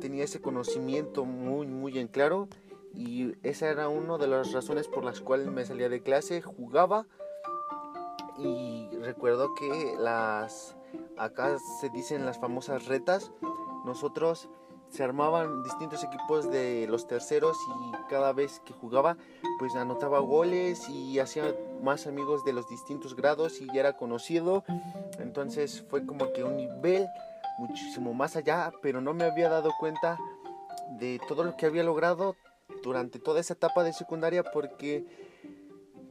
tenía 0.01 0.25
ese 0.25 0.41
conocimiento 0.41 1.25
muy 1.25 1.67
muy 1.67 1.99
en 1.99 2.07
claro 2.07 2.49
y 2.95 3.33
esa 3.43 3.69
era 3.69 3.89
una 3.89 4.19
de 4.19 4.29
las 4.29 4.53
razones 4.53 4.87
por 4.87 5.05
las 5.05 5.21
cuales 5.21 5.49
me 5.49 5.65
salía 5.65 5.89
de 5.89 6.03
clase, 6.03 6.43
jugaba 6.43 7.07
y 8.39 8.89
recuerdo 9.01 9.55
que 9.55 9.95
las 9.99 10.77
acá 11.17 11.59
se 11.81 11.89
dicen 11.91 12.27
las 12.27 12.39
famosas 12.39 12.87
retas, 12.87 13.33
nosotros 13.85 14.49
se 14.95 15.03
armaban 15.03 15.65
distintos 15.65 16.05
equipos 16.05 16.49
de 16.51 16.87
los 16.89 17.09
terceros 17.09 17.57
y 17.69 18.09
cada 18.09 18.33
vez 18.33 18.61
que 18.65 18.73
jugaba 18.73 19.17
pues 19.59 19.75
anotaba 19.75 20.21
goles 20.21 20.89
y 20.89 21.19
hacía 21.19 21.53
más 21.83 22.07
amigos 22.07 22.45
de 22.45 22.53
los 22.53 22.69
distintos 22.69 23.17
grados 23.17 23.61
y 23.61 23.67
ya 23.67 23.81
era 23.81 23.97
conocido. 23.97 24.63
Entonces 25.19 25.85
fue 25.91 26.07
como 26.07 26.33
que 26.33 26.45
un 26.45 26.57
nivel 26.57 27.09
muchísimo 27.59 28.15
más 28.15 28.37
allá 28.37 28.73
pero 28.83 29.01
no 29.01 29.15
me 29.15 29.25
había 29.25 29.49
dado 29.49 29.73
cuenta 29.81 30.17
de 30.91 31.21
todo 31.27 31.43
lo 31.43 31.57
que 31.57 31.67
había 31.67 31.83
logrado 31.83 32.37
durante 32.85 33.19
toda 33.19 33.41
esa 33.41 33.55
etapa 33.55 33.83
de 33.83 33.93
secundaria 33.93 34.45
porque 34.45 35.05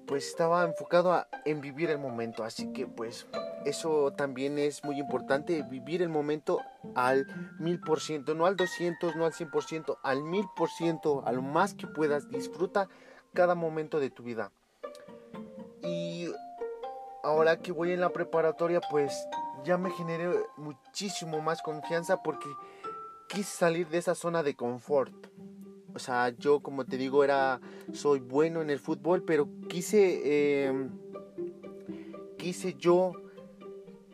pues 0.05 0.27
estaba 0.27 0.63
enfocado 0.63 1.25
en 1.45 1.61
vivir 1.61 1.89
el 1.89 1.97
momento 1.97 2.43
así 2.43 2.71
que 2.73 2.87
pues 2.87 3.27
eso 3.65 4.11
también 4.11 4.59
es 4.59 4.83
muy 4.83 4.99
importante 4.99 5.63
vivir 5.63 6.01
el 6.01 6.09
momento 6.09 6.59
al 6.95 7.25
mil 7.59 7.79
por 7.79 8.01
ciento 8.01 8.35
no 8.35 8.45
al 8.45 8.55
200 8.55 9.15
no 9.15 9.25
al 9.25 9.33
100 9.33 9.51
por 9.51 9.63
ciento 9.63 9.97
al 10.03 10.23
mil 10.23 10.45
por 10.55 10.69
ciento 10.69 11.23
a 11.25 11.31
lo 11.31 11.41
más 11.41 11.73
que 11.73 11.87
puedas 11.87 12.29
disfruta 12.29 12.89
cada 13.33 13.55
momento 13.55 13.99
de 13.99 14.09
tu 14.09 14.23
vida. 14.23 14.51
Y 15.81 16.31
ahora 17.23 17.59
que 17.59 17.71
voy 17.71 17.91
en 17.91 17.99
la 17.99 18.09
preparatoria 18.09 18.79
pues 18.89 19.27
ya 19.63 19.77
me 19.77 19.91
generé 19.91 20.29
muchísimo 20.57 21.41
más 21.41 21.61
confianza 21.61 22.21
porque 22.21 22.47
quise 23.27 23.57
salir 23.57 23.89
de 23.89 23.97
esa 23.97 24.15
zona 24.15 24.43
de 24.43 24.55
confort 24.55 25.13
o 25.95 25.99
sea, 25.99 26.29
yo 26.29 26.59
como 26.61 26.85
te 26.85 26.97
digo, 26.97 27.23
era, 27.23 27.59
soy 27.93 28.19
bueno 28.19 28.61
en 28.61 28.69
el 28.69 28.79
fútbol, 28.79 29.23
pero 29.23 29.47
quise, 29.67 30.65
em, 30.67 30.89
quise 32.37 32.75
yo 32.75 33.13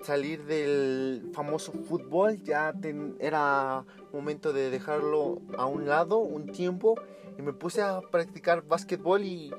salir 0.02 0.46
del 0.46 1.30
famoso 1.34 1.72
fútbol, 1.72 2.42
ya 2.44 2.74
era 3.20 3.86
momento 4.14 4.54
de 4.54 4.70
dejarlo 4.70 5.42
a 5.58 5.66
un 5.66 5.88
lado 5.88 6.18
un 6.20 6.48
tiempo 6.48 6.96
y 7.38 7.42
me 7.42 7.54
puse 7.54 7.82
a 7.82 8.02
practicar 8.02 8.64
básquetbol 8.66 9.24
y 9.24 9.52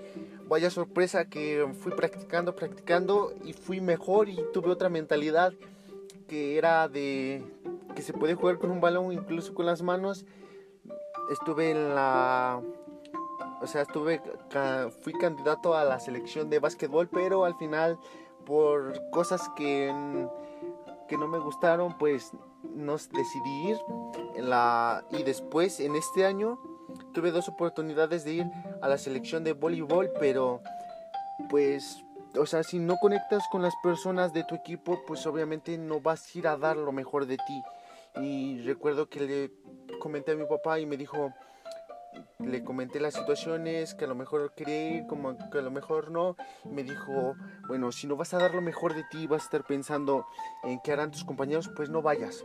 vaya 0.49 0.71
sorpresa 0.71 1.27
que 1.27 1.67
fui 1.79 1.93
practicando, 1.93 2.55
practicando 2.55 3.33
y 3.45 3.53
fui 3.53 3.81
mejor 3.81 4.29
y 4.29 4.39
tuve 4.53 4.71
otra 4.71 4.89
mentalidad 4.89 5.53
que 6.27 6.59
era 6.59 6.89
de 6.89 7.43
que 7.95 8.03
se 8.03 8.13
puede 8.13 8.35
jugar 8.35 8.59
con 8.59 8.71
un 8.71 8.81
balón 8.81 9.13
incluso 9.13 9.55
con 9.55 9.67
las 9.67 9.83
manos 9.83 10.25
estuve 11.31 11.71
en 11.71 11.95
la 11.95 12.61
o 13.63 13.67
sea, 13.67 13.83
estuve 13.83 14.21
fui 15.03 15.13
candidato 15.15 15.75
a 15.75 15.85
la 15.85 16.01
selección 16.01 16.51
de 16.51 16.59
básquetbol, 16.59 17.09
pero 17.09 17.45
al 17.45 17.57
final 17.57 17.99
por 18.45 19.11
cosas 19.11 19.49
que 19.57 19.93
que 21.09 21.17
no 21.17 21.27
me 21.27 21.39
gustaron, 21.39 21.99
pues 21.99 22.33
no 22.75 22.93
decidí 22.93 23.71
ir 23.71 23.79
en 24.37 24.51
la 24.51 25.05
y 25.11 25.23
después 25.23 25.81
en 25.81 25.97
este 25.97 26.27
año 26.27 26.59
tuve 27.13 27.31
dos 27.31 27.49
oportunidades 27.49 28.25
de 28.25 28.33
ir 28.33 28.47
a 28.83 28.89
la 28.89 28.99
selección 28.99 29.45
de 29.45 29.53
voleibol, 29.53 30.11
pero 30.19 30.61
pues 31.49 32.05
o 32.39 32.47
sea, 32.47 32.63
si 32.63 32.79
no 32.79 32.97
conectas 32.97 33.43
con 33.51 33.63
las 33.63 33.75
personas 33.83 34.33
de 34.33 34.45
tu 34.45 34.55
equipo, 34.55 35.03
pues 35.07 35.27
obviamente 35.27 35.77
no 35.79 36.01
vas 36.01 36.25
a 36.35 36.39
ir 36.39 36.47
a 36.47 36.57
dar 36.57 36.77
lo 36.77 36.93
mejor 36.93 37.27
de 37.27 37.37
ti. 37.37 37.63
Y 38.21 38.61
recuerdo 38.63 39.09
que 39.09 39.21
le 39.21 39.51
comenté 39.99 40.33
a 40.33 40.37
mi 40.37 40.47
papá 40.47 40.79
y 40.79 40.87
me 40.87 40.97
dijo, 40.97 41.33
le 42.39 42.65
comenté 42.65 43.01
las 43.01 43.15
situaciones, 43.15 43.95
que 43.95 44.05
a 44.05 44.09
lo 44.09 44.15
mejor 44.15 44.53
quería 44.55 44.97
ir, 44.97 45.07
como 45.07 45.37
que 45.51 45.59
a 45.59 45.63
lo 45.63 45.71
mejor 45.71 46.11
no. 46.11 46.37
me 46.65 46.83
dijo, 46.83 47.35
bueno, 47.69 47.93
si 47.93 48.07
no 48.07 48.17
vas 48.17 48.35
a 48.35 48.39
dar 48.39 48.55
lo 48.55 48.63
mejor 48.63 48.95
de 48.95 49.05
ti, 49.11 49.27
vas 49.27 49.43
a 49.43 49.45
estar 49.45 49.65
pensando 49.65 50.27
en 50.65 50.81
qué 50.81 50.93
harán 50.93 51.11
tus 51.11 51.25
compañeros, 51.25 51.71
pues 51.75 51.91
no 51.91 52.03
vayas. 52.03 52.45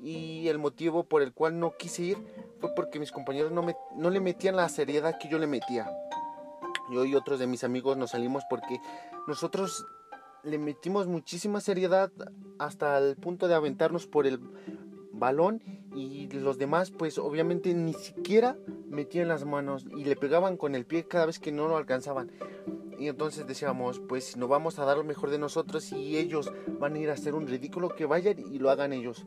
Y 0.00 0.48
el 0.48 0.58
motivo 0.58 1.04
por 1.04 1.22
el 1.22 1.32
cual 1.32 1.58
no 1.58 1.76
quise 1.76 2.02
ir 2.02 2.18
fue 2.60 2.74
porque 2.74 2.98
mis 2.98 3.10
compañeros 3.10 3.50
no, 3.50 3.62
me, 3.62 3.76
no 3.96 4.10
le 4.10 4.20
metían 4.20 4.56
la 4.56 4.68
seriedad 4.68 5.18
que 5.18 5.28
yo 5.28 5.38
le 5.38 5.46
metía. 5.46 5.90
Yo 6.90 7.04
y 7.04 7.14
otros 7.14 7.38
de 7.38 7.46
mis 7.46 7.64
amigos 7.64 7.96
nos 7.96 8.10
salimos 8.12 8.44
porque 8.48 8.80
nosotros 9.26 9.84
le 10.44 10.58
metimos 10.58 11.06
muchísima 11.06 11.60
seriedad 11.60 12.10
hasta 12.58 12.98
el 12.98 13.16
punto 13.16 13.48
de 13.48 13.54
aventarnos 13.54 14.06
por 14.06 14.26
el 14.26 14.40
balón 15.18 15.62
y 15.94 16.28
los 16.30 16.58
demás 16.58 16.90
pues 16.90 17.18
obviamente 17.18 17.74
ni 17.74 17.94
siquiera 17.94 18.56
metían 18.88 19.28
las 19.28 19.44
manos 19.44 19.86
y 19.96 20.04
le 20.04 20.16
pegaban 20.16 20.56
con 20.56 20.74
el 20.74 20.84
pie 20.86 21.04
cada 21.04 21.26
vez 21.26 21.38
que 21.38 21.52
no 21.52 21.68
lo 21.68 21.76
alcanzaban. 21.76 22.30
Y 22.98 23.06
entonces 23.06 23.46
decíamos, 23.46 24.00
pues 24.00 24.24
si 24.24 24.38
no 24.38 24.48
vamos 24.48 24.78
a 24.78 24.84
dar 24.84 24.98
lo 24.98 25.04
mejor 25.04 25.30
de 25.30 25.38
nosotros 25.38 25.92
y 25.92 26.18
ellos 26.18 26.52
van 26.80 26.94
a 26.94 26.98
ir 26.98 27.10
a 27.10 27.12
hacer 27.12 27.34
un 27.34 27.46
ridículo, 27.46 27.90
que 27.90 28.06
vayan 28.06 28.38
y 28.38 28.58
lo 28.58 28.70
hagan 28.70 28.92
ellos. 28.92 29.24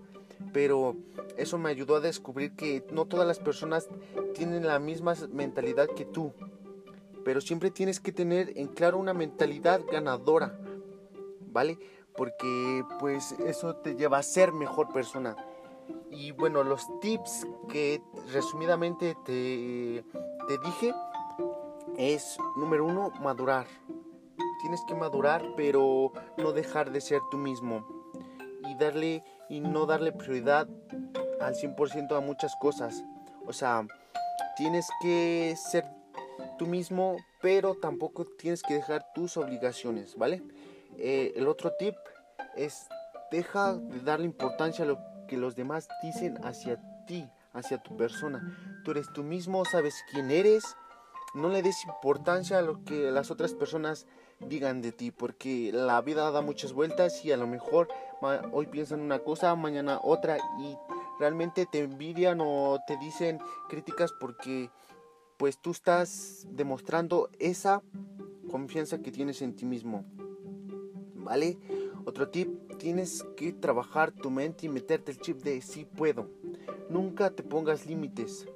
Pero 0.51 0.97
eso 1.37 1.57
me 1.57 1.69
ayudó 1.69 1.95
a 1.95 2.01
descubrir 2.01 2.51
que 2.51 2.85
no 2.91 3.05
todas 3.05 3.25
las 3.25 3.39
personas 3.39 3.87
tienen 4.33 4.67
la 4.67 4.77
misma 4.79 5.15
mentalidad 5.31 5.87
que 5.87 6.03
tú. 6.03 6.33
Pero 7.23 7.39
siempre 7.39 7.71
tienes 7.71 8.01
que 8.01 8.11
tener 8.11 8.51
en 8.57 8.67
claro 8.67 8.97
una 8.97 9.13
mentalidad 9.13 9.81
ganadora, 9.89 10.59
¿vale? 11.51 11.77
Porque 12.17 12.83
pues 12.99 13.31
eso 13.45 13.77
te 13.77 13.95
lleva 13.95 14.17
a 14.17 14.23
ser 14.23 14.51
mejor 14.51 14.91
persona. 14.91 15.37
Y 16.09 16.31
bueno, 16.31 16.63
los 16.63 16.87
tips 16.99 17.47
que 17.69 18.01
resumidamente 18.31 19.15
te, 19.25 20.03
te 20.47 20.57
dije 20.65 20.93
es, 21.97 22.37
número 22.57 22.85
uno, 22.85 23.11
madurar. 23.21 23.67
Tienes 24.61 24.81
que 24.87 24.95
madurar, 24.95 25.43
pero 25.55 26.11
no 26.37 26.51
dejar 26.51 26.91
de 26.91 27.01
ser 27.01 27.21
tú 27.31 27.37
mismo. 27.37 27.85
Y 28.69 28.75
darle 28.75 29.23
y 29.49 29.59
no 29.59 29.85
darle 29.85 30.11
prioridad 30.11 30.67
al 31.41 31.55
100% 31.55 32.15
a 32.15 32.21
muchas 32.21 32.55
cosas. 32.55 33.03
O 33.45 33.53
sea, 33.53 33.85
tienes 34.55 34.87
que 35.01 35.55
ser 35.57 35.85
tú 36.57 36.67
mismo, 36.67 37.17
pero 37.41 37.75
tampoco 37.75 38.25
tienes 38.25 38.63
que 38.63 38.75
dejar 38.75 39.05
tus 39.13 39.35
obligaciones, 39.37 40.15
¿vale? 40.15 40.41
Eh, 40.97 41.33
el 41.35 41.47
otro 41.47 41.73
tip 41.77 41.95
es 42.55 42.87
deja 43.31 43.73
de 43.73 43.99
darle 44.01 44.25
importancia 44.25 44.85
a 44.85 44.87
lo 44.87 44.99
que 45.31 45.37
los 45.37 45.55
demás 45.55 45.87
dicen 46.03 46.43
hacia 46.43 46.77
ti, 47.07 47.25
hacia 47.53 47.81
tu 47.81 47.95
persona. 47.95 48.81
Tú 48.83 48.91
eres 48.91 49.07
tú 49.13 49.23
mismo, 49.23 49.63
sabes 49.63 49.95
quién 50.11 50.29
eres. 50.29 50.75
No 51.33 51.47
le 51.47 51.61
des 51.61 51.85
importancia 51.85 52.59
a 52.59 52.61
lo 52.61 52.83
que 52.83 53.11
las 53.11 53.31
otras 53.31 53.53
personas 53.53 54.07
digan 54.41 54.81
de 54.81 54.91
ti, 54.91 55.09
porque 55.09 55.71
la 55.71 56.01
vida 56.01 56.29
da 56.31 56.41
muchas 56.41 56.73
vueltas 56.73 57.23
y 57.23 57.31
a 57.31 57.37
lo 57.37 57.47
mejor 57.47 57.87
hoy 58.51 58.67
piensan 58.67 58.99
una 58.99 59.19
cosa, 59.19 59.55
mañana 59.55 60.01
otra 60.03 60.37
y 60.59 60.75
realmente 61.17 61.65
te 61.65 61.79
envidian 61.79 62.39
o 62.41 62.79
te 62.85 62.97
dicen 62.97 63.39
críticas 63.69 64.11
porque 64.19 64.69
pues 65.37 65.61
tú 65.61 65.71
estás 65.71 66.45
demostrando 66.49 67.29
esa 67.39 67.81
confianza 68.49 69.01
que 69.01 69.13
tienes 69.13 69.41
en 69.41 69.55
ti 69.55 69.63
mismo. 69.63 70.03
¿Vale? 71.15 71.57
Otro 72.03 72.27
tip, 72.27 72.60
tienes 72.81 73.23
que 73.37 73.53
trabajar 73.53 74.11
tu 74.11 74.31
mente 74.31 74.65
y 74.65 74.69
meterte 74.69 75.11
el 75.11 75.19
chip 75.19 75.43
de 75.43 75.61
sí 75.61 75.85
puedo. 75.85 76.27
Nunca 76.89 77.29
te 77.29 77.43
pongas 77.43 77.85
límites. 77.85 78.47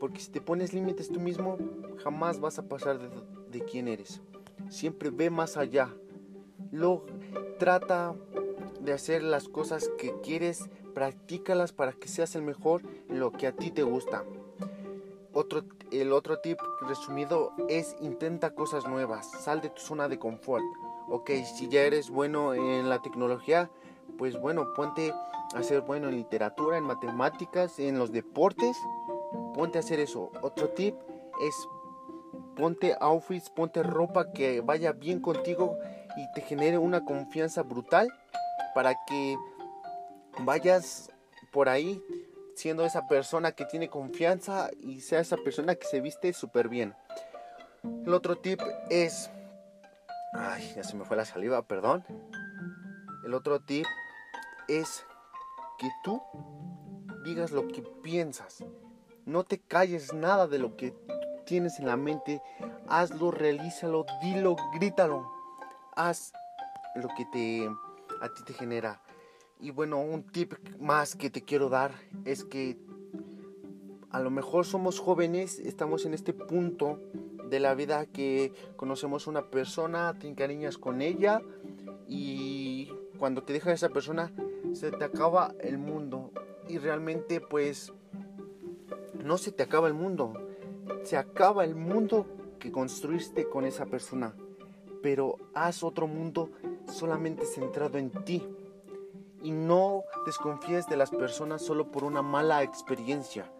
Porque 0.00 0.20
si 0.20 0.32
te 0.32 0.40
pones 0.40 0.72
límites 0.72 1.08
tú 1.08 1.20
mismo, 1.20 1.56
jamás 2.02 2.40
vas 2.40 2.58
a 2.58 2.68
pasar 2.68 2.98
de, 2.98 3.64
quién 3.64 3.86
eres. 3.86 4.20
Siempre 4.68 5.10
ve 5.10 5.30
más 5.30 5.56
allá. 5.56 5.94
Luego 6.72 7.06
trata 7.60 8.16
de 8.80 8.92
hacer 8.92 9.22
las 9.22 9.48
cosas 9.48 9.88
que 9.96 10.12
quieres, 10.24 10.68
practícalas 10.92 11.72
para 11.72 11.92
que 11.92 12.08
seas 12.08 12.34
el 12.34 12.42
mejor 12.42 12.82
en 13.08 13.20
lo 13.20 13.30
que 13.30 13.46
a 13.46 13.52
ti 13.52 13.70
te 13.70 13.84
gusta. 13.84 14.24
Otro, 15.32 15.62
el 15.92 16.12
otro 16.12 16.40
tip 16.40 16.58
resumido 16.80 17.52
es 17.68 17.94
intenta 18.00 18.56
cosas 18.56 18.88
nuevas, 18.88 19.30
sal 19.30 19.60
de 19.60 19.70
tu 19.70 19.80
zona 19.82 20.08
de 20.08 20.18
confort. 20.18 20.64
Ok, 21.08 21.30
si 21.44 21.68
ya 21.68 21.82
eres 21.82 22.10
bueno 22.10 22.54
en 22.54 22.88
la 22.88 23.00
tecnología, 23.00 23.70
pues 24.18 24.38
bueno, 24.40 24.72
ponte 24.74 25.12
a 25.54 25.62
ser 25.62 25.82
bueno 25.82 26.08
en 26.08 26.16
literatura, 26.16 26.78
en 26.78 26.84
matemáticas, 26.84 27.78
en 27.78 27.98
los 27.98 28.12
deportes, 28.12 28.76
ponte 29.54 29.78
a 29.78 29.80
hacer 29.80 30.00
eso. 30.00 30.30
Otro 30.42 30.70
tip 30.70 30.96
es 31.46 31.54
ponte 32.56 32.96
outfits, 33.00 33.50
ponte 33.50 33.82
ropa 33.82 34.32
que 34.32 34.60
vaya 34.60 34.92
bien 34.92 35.20
contigo 35.20 35.78
y 36.16 36.32
te 36.32 36.40
genere 36.40 36.78
una 36.78 37.04
confianza 37.04 37.62
brutal 37.62 38.08
para 38.74 38.94
que 39.06 39.36
vayas 40.40 41.12
por 41.52 41.68
ahí 41.68 42.02
siendo 42.56 42.84
esa 42.84 43.06
persona 43.06 43.52
que 43.52 43.66
tiene 43.66 43.88
confianza 43.88 44.70
y 44.80 45.00
sea 45.00 45.20
esa 45.20 45.36
persona 45.36 45.74
que 45.74 45.86
se 45.86 46.00
viste 46.00 46.32
súper 46.32 46.68
bien. 46.68 46.94
El 48.04 48.12
otro 48.14 48.36
tip 48.36 48.60
es... 48.90 49.30
Ay, 50.38 50.72
ya 50.76 50.84
se 50.84 50.96
me 50.96 51.04
fue 51.04 51.16
la 51.16 51.24
saliva, 51.24 51.62
perdón. 51.66 52.04
El 53.24 53.34
otro 53.34 53.60
tip 53.60 53.86
es 54.68 55.04
que 55.78 55.88
tú 56.04 56.22
digas 57.24 57.52
lo 57.52 57.68
que 57.68 57.82
piensas. 58.02 58.64
No 59.24 59.44
te 59.44 59.58
calles 59.58 60.12
nada 60.12 60.46
de 60.46 60.58
lo 60.58 60.76
que 60.76 60.94
tienes 61.46 61.78
en 61.80 61.86
la 61.86 61.96
mente. 61.96 62.42
Hazlo, 62.88 63.30
realízalo, 63.30 64.04
dilo, 64.22 64.56
grítalo. 64.74 65.30
Haz 65.96 66.32
lo 66.94 67.08
que 67.16 67.24
te 67.26 67.68
a 68.20 68.28
ti 68.28 68.42
te 68.44 68.52
genera. 68.52 69.00
Y 69.58 69.70
bueno, 69.70 70.00
un 70.00 70.22
tip 70.22 70.54
más 70.78 71.16
que 71.16 71.30
te 71.30 71.42
quiero 71.42 71.68
dar 71.68 71.92
es 72.24 72.44
que 72.44 72.78
a 74.10 74.20
lo 74.20 74.30
mejor 74.30 74.64
somos 74.64 75.00
jóvenes, 75.00 75.58
estamos 75.58 76.04
en 76.06 76.14
este 76.14 76.32
punto 76.32 77.00
de 77.48 77.60
la 77.60 77.74
vida 77.74 78.06
que 78.06 78.52
conocemos 78.76 79.26
una 79.26 79.50
persona, 79.50 80.18
te 80.18 80.28
encariñas 80.28 80.78
con 80.78 81.00
ella 81.00 81.40
y 82.08 82.92
cuando 83.18 83.42
te 83.42 83.52
deja 83.52 83.72
esa 83.72 83.88
persona 83.88 84.32
se 84.72 84.90
te 84.90 85.04
acaba 85.04 85.54
el 85.60 85.78
mundo. 85.78 86.30
Y 86.68 86.78
realmente 86.78 87.40
pues 87.40 87.92
no 89.22 89.38
se 89.38 89.52
te 89.52 89.62
acaba 89.62 89.88
el 89.88 89.94
mundo, 89.94 90.34
se 91.04 91.16
acaba 91.16 91.64
el 91.64 91.74
mundo 91.74 92.26
que 92.58 92.72
construiste 92.72 93.48
con 93.48 93.64
esa 93.64 93.86
persona, 93.86 94.34
pero 95.02 95.36
haz 95.54 95.82
otro 95.82 96.06
mundo 96.06 96.50
solamente 96.86 97.46
centrado 97.46 97.98
en 97.98 98.10
ti. 98.24 98.46
Y 99.42 99.52
no 99.52 100.02
desconfíes 100.24 100.88
de 100.88 100.96
las 100.96 101.10
personas 101.10 101.62
solo 101.62 101.92
por 101.92 102.02
una 102.02 102.22
mala 102.22 102.64
experiencia. 102.64 103.52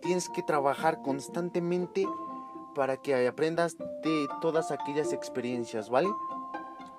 Tienes 0.00 0.28
que 0.28 0.42
trabajar 0.42 1.00
constantemente 1.02 2.06
para 2.78 2.96
que 2.96 3.26
aprendas 3.26 3.76
de 3.76 4.28
todas 4.40 4.70
aquellas 4.70 5.12
experiencias, 5.12 5.90
¿vale? 5.90 6.08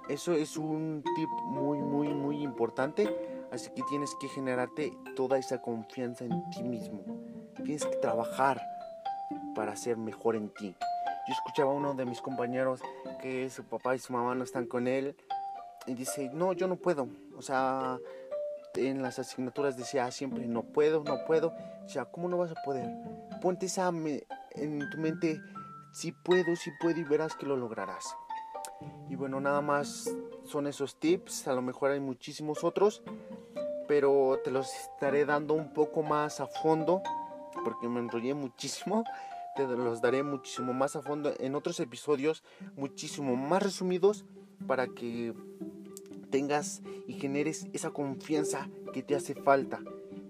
Eso 0.10 0.34
es 0.34 0.58
un 0.58 1.02
tip 1.16 1.30
muy, 1.46 1.80
muy, 1.80 2.10
muy 2.10 2.44
importante. 2.44 3.08
Así 3.50 3.70
que 3.70 3.82
tienes 3.84 4.14
que 4.20 4.28
generarte 4.28 4.92
toda 5.16 5.38
esa 5.38 5.62
confianza 5.62 6.26
en 6.26 6.50
ti 6.50 6.64
mismo. 6.64 7.02
Tienes 7.64 7.86
que 7.86 7.96
trabajar 7.96 8.62
para 9.56 9.78
ser 9.78 9.96
mejor 9.96 10.36
en 10.36 10.50
ti. 10.50 10.76
Yo 11.30 11.34
escuchaba 11.34 11.72
a 11.72 11.76
uno 11.76 11.94
de 11.94 12.04
mis 12.04 12.20
compañeros 12.20 12.82
que 13.22 13.50
su 13.50 13.64
papá 13.64 13.96
y 13.96 14.00
su 14.00 14.12
mamá 14.12 14.36
no 14.36 14.44
están 14.44 14.66
con 14.66 14.86
él 14.86 15.16
y 15.88 15.94
dice, 15.94 16.30
no, 16.34 16.52
yo 16.52 16.68
no 16.68 16.76
puedo. 16.76 17.08
O 17.38 17.42
sea, 17.42 17.98
en 18.76 19.02
las 19.02 19.18
asignaturas 19.18 19.78
decía 19.78 20.12
siempre, 20.12 20.46
no 20.46 20.64
puedo, 20.64 21.06
no 21.06 21.24
puedo. 21.26 21.54
O 21.86 21.88
sea, 21.88 22.04
¿cómo 22.04 22.28
no 22.28 22.38
vas 22.38 22.52
a 22.52 22.62
poder? 22.66 22.90
Ponte 23.42 23.68
esa 23.68 23.88
en 24.56 24.90
tu 24.90 24.98
mente, 24.98 25.40
si 25.92 26.12
puedo, 26.12 26.56
si 26.56 26.72
puedo 26.80 27.00
y 27.00 27.04
verás 27.04 27.36
que 27.36 27.46
lo 27.46 27.56
lograrás. 27.56 28.16
Y 29.10 29.16
bueno, 29.16 29.40
nada 29.40 29.62
más 29.62 30.10
son 30.46 30.68
esos 30.68 31.00
tips, 31.00 31.48
a 31.48 31.54
lo 31.54 31.62
mejor 31.62 31.92
hay 31.92 32.00
muchísimos 32.00 32.64
otros, 32.64 33.02
pero 33.88 34.40
te 34.44 34.52
los 34.52 34.74
estaré 34.74 35.26
dando 35.26 35.54
un 35.54 35.74
poco 35.74 36.04
más 36.04 36.40
a 36.40 36.48
fondo, 36.48 37.02
porque 37.64 37.88
me 37.88 38.00
enrollé 38.00 38.34
muchísimo. 38.34 39.04
Te 39.56 39.68
los 39.68 40.00
daré 40.00 40.24
muchísimo 40.24 40.72
más 40.72 40.96
a 40.96 41.02
fondo 41.02 41.34
en 41.38 41.54
otros 41.54 41.82
episodios, 41.82 42.44
muchísimo 42.78 43.36
más 43.36 43.62
resumidos, 43.62 44.24
para 44.68 44.88
que 44.88 45.34
tengas 46.30 46.82
y 47.08 47.14
generes 47.14 47.68
esa 47.74 47.90
confianza 47.90 48.70
que 48.94 49.04
te 49.04 49.16
hace 49.16 49.36
falta 49.36 49.82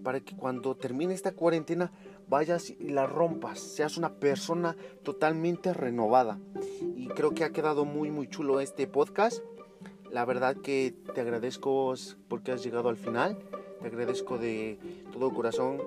para 0.03 0.21
que 0.21 0.35
cuando 0.35 0.75
termine 0.75 1.13
esta 1.13 1.33
cuarentena 1.33 1.91
vayas 2.29 2.69
y 2.69 2.89
la 2.89 3.07
rompas, 3.07 3.59
seas 3.59 3.97
una 3.97 4.15
persona 4.15 4.75
totalmente 5.03 5.73
renovada. 5.73 6.39
Y 6.95 7.07
creo 7.07 7.31
que 7.31 7.43
ha 7.43 7.51
quedado 7.51 7.85
muy 7.85 8.11
muy 8.11 8.27
chulo 8.27 8.59
este 8.59 8.87
podcast. 8.87 9.43
La 10.11 10.25
verdad 10.25 10.55
que 10.57 10.95
te 11.13 11.21
agradezco 11.21 11.93
porque 12.27 12.51
has 12.51 12.63
llegado 12.63 12.89
al 12.89 12.97
final. 12.97 13.37
Te 13.81 13.87
agradezco 13.87 14.37
de 14.37 14.79
todo 15.11 15.33
corazón 15.33 15.81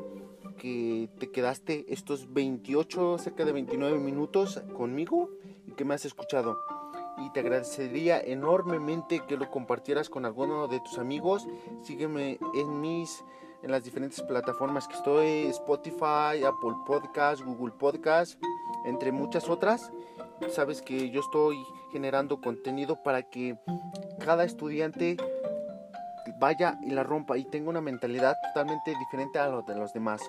que 0.59 1.09
te 1.19 1.31
quedaste 1.31 1.87
estos 1.89 2.33
28, 2.33 3.19
cerca 3.19 3.45
de 3.45 3.53
29 3.53 3.99
minutos 3.99 4.63
conmigo 4.77 5.31
y 5.67 5.73
que 5.73 5.85
me 5.85 5.95
has 5.95 6.05
escuchado 6.05 6.59
y 7.19 7.31
te 7.31 7.41
agradecería 7.41 8.21
enormemente 8.21 9.23
que 9.27 9.37
lo 9.37 9.51
compartieras 9.51 10.09
con 10.09 10.25
alguno 10.25 10.69
de 10.69 10.81
tus 10.81 10.99
amigos. 10.99 11.47
Sígueme 11.83 12.39
en 12.55 12.81
mis 12.81 13.25
en 13.62 13.70
las 13.70 13.85
diferentes 13.85 14.20
plataformas 14.22 14.88
que 14.88 14.94
estoy, 14.94 15.29
Spotify, 15.46 16.44
Apple 16.44 16.75
Podcast, 16.87 17.42
Google 17.42 17.72
Podcast, 17.79 18.40
entre 18.85 19.12
muchas 19.12 19.48
otras. 19.48 19.92
Sabes 20.51 20.83
que 20.83 21.11
yo 21.11 21.20
estoy 21.20 21.57
generando 21.92 22.40
contenido 22.40 23.03
para 23.03 23.22
que 23.22 23.57
cada 24.18 24.44
estudiante 24.44 25.16
vaya 26.38 26.79
y 26.83 26.90
la 26.90 27.05
rompa 27.05 27.38
y 27.38 27.44
tenga 27.44 27.70
una 27.70 27.81
mentalidad 27.81 28.37
totalmente 28.48 28.94
diferente 28.98 29.38
a 29.38 29.48
la 29.48 29.62
de 29.62 29.77
los 29.77 29.92
demás. 29.92 30.22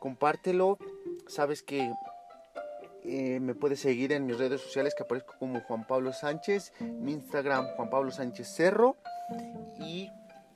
Compártelo, 0.00 0.78
sabes 1.28 1.62
que 1.62 1.92
eh, 3.04 3.38
me 3.38 3.54
puedes 3.54 3.80
seguir 3.80 4.12
en 4.12 4.26
mis 4.26 4.38
redes 4.38 4.62
sociales 4.62 4.94
que 4.94 5.02
aparezco 5.02 5.34
como 5.38 5.60
Juan 5.60 5.86
Pablo 5.86 6.12
Sánchez, 6.12 6.72
mi 6.80 7.12
Instagram 7.12 7.66
Juan 7.76 7.90
Pablo 7.90 8.10
Sánchez 8.10 8.48
Cerro 8.48 8.96
y 9.78 10.10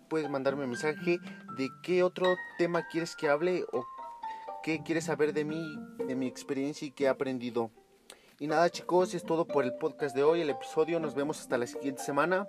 puedes 0.09 0.29
mandarme 0.29 0.65
un 0.65 0.71
mensaje 0.71 1.19
de 1.57 1.69
qué 1.83 2.03
otro 2.03 2.37
tema 2.59 2.87
quieres 2.89 3.15
que 3.17 3.29
hable 3.29 3.65
o 3.73 3.85
qué 4.63 4.83
quieres 4.83 5.05
saber 5.05 5.33
de 5.33 5.45
mí, 5.45 5.79
de 6.07 6.15
mi 6.15 6.27
experiencia 6.27 6.87
y 6.87 6.91
qué 6.91 7.05
he 7.05 7.09
aprendido. 7.09 7.71
Y 8.41 8.47
nada 8.47 8.71
chicos, 8.71 9.15
es 9.15 9.25
todo 9.25 9.47
por 9.47 9.65
el 9.65 9.75
podcast 9.75 10.15
de 10.15 10.23
hoy, 10.23 10.41
el 10.41 10.51
episodio, 10.51 11.01
nos 11.01 11.15
vemos 11.15 11.41
hasta 11.41 11.59
la 11.59 11.67
siguiente 11.67 12.03
semana. 12.03 12.47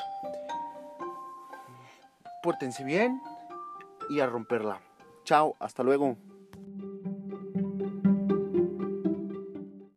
Pórtense 2.44 2.84
bien 2.84 3.22
y 4.10 4.20
a 4.20 4.28
romperla. 4.28 4.82
Chao, 5.24 5.56
hasta 5.60 5.84
luego. 5.84 6.16